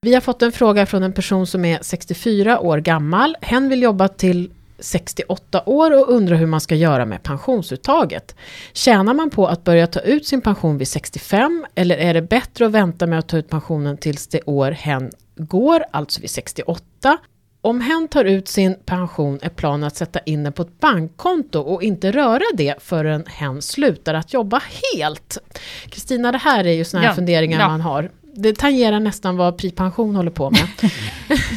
Vi 0.04 0.14
har 0.14 0.20
fått 0.20 0.42
en 0.42 0.52
fråga 0.52 0.86
från 0.86 1.02
en 1.02 1.12
person 1.12 1.46
som 1.46 1.64
är 1.64 1.78
64 1.82 2.60
år 2.60 2.78
gammal. 2.78 3.36
Hen 3.40 3.68
vill 3.68 3.82
jobba 3.82 4.08
till 4.08 4.50
68 4.78 5.62
år 5.66 5.98
och 5.98 6.08
undrar 6.14 6.36
hur 6.36 6.46
man 6.46 6.60
ska 6.60 6.74
göra 6.74 7.04
med 7.04 7.22
pensionsuttaget. 7.22 8.34
Tjänar 8.72 9.14
man 9.14 9.30
på 9.30 9.46
att 9.46 9.64
börja 9.64 9.86
ta 9.86 10.00
ut 10.00 10.26
sin 10.26 10.40
pension 10.40 10.78
vid 10.78 10.88
65 10.88 11.66
eller 11.74 11.96
är 11.96 12.14
det 12.14 12.22
bättre 12.22 12.66
att 12.66 12.72
vänta 12.72 13.06
med 13.06 13.18
att 13.18 13.28
ta 13.28 13.36
ut 13.36 13.48
pensionen 13.48 13.96
tills 13.96 14.26
det 14.26 14.42
år 14.46 14.70
hen 14.70 15.10
går, 15.36 15.84
alltså 15.90 16.20
vid 16.20 16.30
68? 16.30 17.18
Om 17.60 17.80
hen 17.80 18.08
tar 18.08 18.24
ut 18.24 18.48
sin 18.48 18.74
pension 18.84 19.38
är 19.42 19.48
planen 19.48 19.84
att 19.84 19.96
sätta 19.96 20.20
in 20.20 20.44
den 20.44 20.52
på 20.52 20.62
ett 20.62 20.80
bankkonto 20.80 21.60
och 21.60 21.82
inte 21.82 22.12
röra 22.12 22.44
det 22.54 22.74
förrän 22.78 23.24
hen 23.26 23.62
slutar 23.62 24.14
att 24.14 24.32
jobba 24.32 24.62
helt. 24.94 25.38
Kristina, 25.86 26.32
det 26.32 26.38
här 26.38 26.64
är 26.64 26.72
ju 26.72 26.84
sådana 26.84 27.06
här 27.06 27.12
Ja, 27.12 27.16
funderingar 27.16 27.60
ja. 27.60 27.68
man 27.68 27.80
har. 27.80 28.10
Det 28.34 28.58
tangerar 28.58 29.00
nästan 29.00 29.36
vad 29.36 29.56
Pri 29.56 29.70
Pension 29.70 30.16
håller 30.16 30.30
på 30.30 30.50
med. 30.50 30.68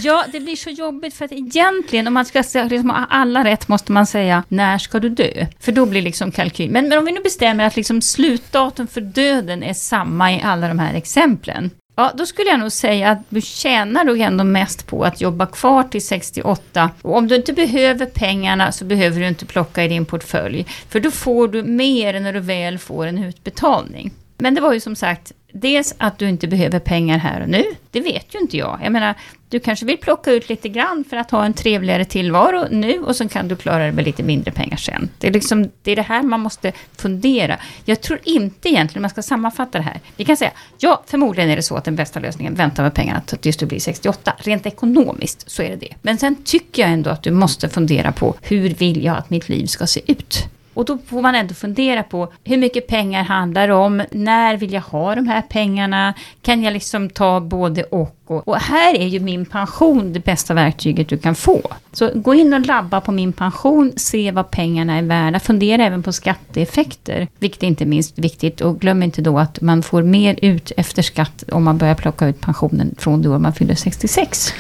Ja, 0.03 0.25
det 0.31 0.39
blir 0.39 0.55
så 0.55 0.69
jobbigt 0.69 1.13
för 1.13 1.25
att 1.25 1.31
egentligen, 1.31 2.07
om 2.07 2.13
man 2.13 2.25
ska 2.25 2.43
säga, 2.43 2.65
liksom, 2.65 3.05
alla 3.09 3.43
rätt, 3.43 3.67
måste 3.67 3.91
man 3.91 4.07
säga 4.07 4.43
när 4.47 4.77
ska 4.77 4.99
du 4.99 5.09
dö? 5.09 5.47
För 5.59 5.71
då 5.71 5.85
blir 5.85 6.01
liksom 6.01 6.31
kalkyl. 6.31 6.71
Men, 6.71 6.89
men 6.89 6.97
om 6.97 7.05
vi 7.05 7.11
nu 7.11 7.21
bestämmer 7.21 7.65
att 7.65 7.75
liksom 7.75 8.01
slutdatum 8.01 8.87
för 8.87 9.01
döden 9.01 9.63
är 9.63 9.73
samma 9.73 10.33
i 10.33 10.41
alla 10.41 10.67
de 10.67 10.79
här 10.79 10.93
exemplen. 10.93 11.71
Ja, 11.95 12.11
då 12.15 12.25
skulle 12.25 12.49
jag 12.49 12.59
nog 12.59 12.71
säga 12.71 13.09
att 13.09 13.19
du 13.29 13.41
tjänar 13.41 14.03
nog 14.03 14.19
ändå 14.19 14.43
mest 14.43 14.87
på 14.87 15.03
att 15.03 15.21
jobba 15.21 15.45
kvar 15.45 15.83
till 15.83 16.05
68. 16.05 16.89
Och 17.01 17.17
om 17.17 17.27
du 17.27 17.35
inte 17.35 17.53
behöver 17.53 18.05
pengarna 18.05 18.71
så 18.71 18.85
behöver 18.85 19.19
du 19.19 19.27
inte 19.27 19.45
plocka 19.45 19.83
i 19.83 19.87
din 19.87 20.05
portfölj. 20.05 20.65
För 20.89 20.99
då 20.99 21.11
får 21.11 21.47
du 21.47 21.63
mer 21.63 22.19
när 22.19 22.33
du 22.33 22.39
väl 22.39 22.77
får 22.77 23.05
en 23.07 23.23
utbetalning. 23.23 24.11
Men 24.37 24.55
det 24.55 24.61
var 24.61 24.73
ju 24.73 24.79
som 24.79 24.95
sagt, 24.95 25.31
dels 25.55 25.95
att 25.97 26.17
du 26.17 26.29
inte 26.29 26.47
behöver 26.47 26.79
pengar 26.79 27.17
här 27.17 27.41
och 27.41 27.49
nu. 27.49 27.63
Det 27.91 28.01
vet 28.01 28.35
ju 28.35 28.39
inte 28.39 28.57
jag. 28.57 28.79
Jag 28.83 28.91
menar, 28.91 29.15
du 29.49 29.59
kanske 29.59 29.85
vill 29.85 29.97
plocka 29.97 30.31
ut 30.31 30.49
lite 30.49 30.69
grann 30.69 31.03
för 31.09 31.17
att 31.17 31.31
ha 31.31 31.45
en 31.45 31.53
trevligare 31.53 32.05
tillvaro 32.05 32.67
nu 32.71 32.99
och 32.99 33.15
så 33.15 33.29
kan 33.29 33.47
du 33.47 33.55
klara 33.55 33.85
det 33.85 33.91
med 33.91 34.05
lite 34.05 34.23
mindre 34.23 34.51
pengar 34.51 34.77
sen. 34.77 35.09
Det 35.17 35.27
är, 35.27 35.31
liksom, 35.31 35.71
det 35.83 35.91
är 35.91 35.95
det 35.95 36.01
här 36.01 36.23
man 36.23 36.39
måste 36.39 36.71
fundera. 36.97 37.59
Jag 37.85 38.01
tror 38.01 38.19
inte 38.23 38.69
egentligen, 38.69 39.01
man 39.01 39.09
ska 39.09 39.21
sammanfatta 39.21 39.77
det 39.77 39.83
här. 39.83 39.99
Vi 40.15 40.25
kan 40.25 40.37
säga, 40.37 40.51
ja, 40.77 41.03
förmodligen 41.07 41.49
är 41.49 41.55
det 41.55 41.63
så 41.63 41.75
att 41.75 41.85
den 41.85 41.95
bästa 41.95 42.19
lösningen, 42.19 42.55
vänta 42.55 42.81
med 42.81 42.93
pengarna 42.93 43.21
tills 43.21 43.57
du 43.57 43.65
blir 43.65 43.79
68. 43.79 44.33
Rent 44.37 44.65
ekonomiskt 44.65 45.49
så 45.49 45.63
är 45.63 45.69
det 45.69 45.75
det. 45.75 45.95
Men 46.01 46.17
sen 46.17 46.35
tycker 46.43 46.81
jag 46.81 46.91
ändå 46.91 47.09
att 47.09 47.23
du 47.23 47.31
måste 47.31 47.69
fundera 47.69 48.11
på, 48.11 48.35
hur 48.41 48.69
vill 48.69 49.03
jag 49.03 49.17
att 49.17 49.29
mitt 49.29 49.49
liv 49.49 49.65
ska 49.65 49.87
se 49.87 50.11
ut? 50.11 50.47
Och 50.75 50.85
då 50.85 50.97
får 50.97 51.21
man 51.21 51.35
ändå 51.35 51.53
fundera 51.53 52.03
på 52.03 52.31
hur 52.43 52.57
mycket 52.57 52.87
pengar 52.87 53.23
handlar 53.23 53.67
det 53.67 53.73
om? 53.73 54.03
När 54.11 54.57
vill 54.57 54.73
jag 54.73 54.81
ha 54.81 55.15
de 55.15 55.27
här 55.27 55.41
pengarna? 55.41 56.13
Kan 56.41 56.63
jag 56.63 56.73
liksom 56.73 57.09
ta 57.09 57.39
både 57.39 57.83
och? 57.83 58.15
Och, 58.27 58.47
och 58.47 58.57
här 58.57 58.95
är 58.95 59.07
ju 59.07 59.19
min 59.19 59.45
pension 59.45 60.13
det 60.13 60.19
bästa 60.19 60.53
verktyget 60.53 61.09
du 61.09 61.17
kan 61.17 61.35
få. 61.35 61.61
Så 61.91 62.11
gå 62.15 62.33
in 62.33 62.53
och 62.53 62.65
labba 62.65 63.01
på 63.01 63.11
min 63.11 63.33
pension, 63.33 63.91
se 63.95 64.31
vad 64.31 64.51
pengarna 64.51 64.97
är 64.97 65.01
värda. 65.01 65.39
Fundera 65.39 65.83
även 65.83 66.03
på 66.03 66.11
skatteeffekter, 66.11 67.27
vilket 67.39 67.63
är 67.63 67.67
inte 67.67 67.85
minst 67.85 68.19
viktigt. 68.19 68.61
Och 68.61 68.79
glöm 68.79 69.03
inte 69.03 69.21
då 69.21 69.39
att 69.39 69.61
man 69.61 69.83
får 69.83 70.03
mer 70.03 70.39
ut 70.41 70.71
efter 70.77 71.01
skatt 71.01 71.43
om 71.51 71.63
man 71.63 71.77
börjar 71.77 71.95
plocka 71.95 72.27
ut 72.27 72.41
pensionen 72.41 72.95
från 72.97 73.21
det 73.21 73.29
år 73.29 73.39
man 73.39 73.53
fyller 73.53 73.75
66. 73.75 74.53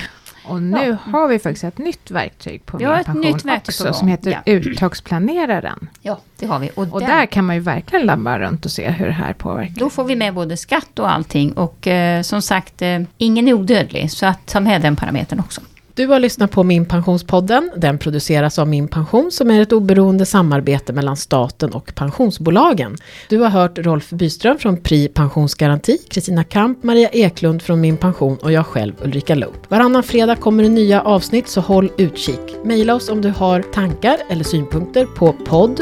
Och 0.47 0.61
nu 0.61 0.97
har 1.03 1.27
vi 1.27 1.39
faktiskt 1.39 1.63
ett 1.63 1.77
nytt 1.77 2.11
verktyg 2.11 2.65
på 2.65 2.77
Ja, 2.81 2.89
min 2.89 2.99
ett 2.99 3.05
pension 3.05 3.21
nytt 3.21 3.45
verktyg 3.45 3.77
på 3.77 3.83
också, 3.89 3.93
som 3.99 4.07
heter 4.07 4.31
Ja. 4.45 4.51
uttagsplaneraren. 4.53 5.89
Ja, 6.01 6.19
det 6.39 6.45
har 6.45 6.59
vi. 6.59 6.69
Och 6.75 6.99
den- 6.99 7.09
där 7.09 7.25
kan 7.25 7.45
man 7.45 7.55
ju 7.55 7.61
verkligen 7.61 8.05
labba 8.05 8.39
runt 8.39 8.65
och 8.65 8.71
se 8.71 8.89
hur 8.89 9.05
det 9.05 9.11
här 9.11 9.33
påverkar. 9.33 9.73
Då 9.79 9.89
får 9.89 10.03
vi 10.03 10.15
med 10.15 10.33
både 10.33 10.57
skatt 10.57 10.99
och 10.99 11.11
allting. 11.11 11.51
Och 11.53 11.87
eh, 11.87 12.21
som 12.21 12.41
sagt, 12.41 12.81
eh, 12.81 12.99
ingen 13.17 13.47
är 13.47 13.53
odödlig. 13.53 14.11
Så 14.11 14.25
att 14.25 14.45
ta 14.45 14.59
med 14.59 14.81
den 14.81 14.95
parametern 14.95 15.39
också. 15.39 15.61
Du 15.95 16.07
har 16.07 16.19
lyssnat 16.19 16.51
på 16.51 16.63
Min 16.63 16.85
Pensionspodden. 16.85 17.71
Den 17.77 17.97
produceras 17.97 18.59
av 18.59 18.67
Min 18.67 18.87
Pension 18.87 19.31
som 19.31 19.51
är 19.51 19.61
ett 19.61 19.73
oberoende 19.73 20.25
samarbete 20.25 20.93
mellan 20.93 21.17
staten 21.17 21.73
och 21.73 21.95
pensionsbolagen. 21.95 22.97
Du 23.29 23.37
har 23.37 23.49
hört 23.49 23.77
Rolf 23.77 24.09
Byström 24.09 24.57
från 24.57 24.77
Pri 24.77 25.07
Pensionsgaranti, 25.07 25.97
Kristina 26.09 26.43
Kamp, 26.43 26.83
Maria 26.83 27.09
Eklund 27.09 27.61
från 27.61 27.81
Min 27.81 27.97
Pension 27.97 28.37
och 28.37 28.51
jag 28.51 28.65
själv 28.65 28.93
Ulrika 29.03 29.35
Loop. 29.35 29.71
Varannan 29.71 30.03
fredag 30.03 30.35
kommer 30.35 30.63
det 30.63 30.69
nya 30.69 31.01
avsnitt 31.01 31.47
så 31.47 31.61
håll 31.61 31.91
utkik. 31.97 32.55
Maila 32.63 32.95
oss 32.95 33.09
om 33.09 33.21
du 33.21 33.29
har 33.29 33.61
tankar 33.61 34.17
eller 34.29 34.43
synpunkter 34.43 35.05
på 35.05 35.33
podd 35.33 35.81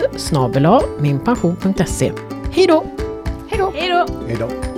minpension.se. 0.99 2.11
Hej 2.51 2.67
då! 2.67 2.83
Hej 3.49 3.59
då! 3.59 3.73
Hej 3.75 3.89
då! 3.89 4.05
Hej 4.27 4.37
då. 4.39 4.72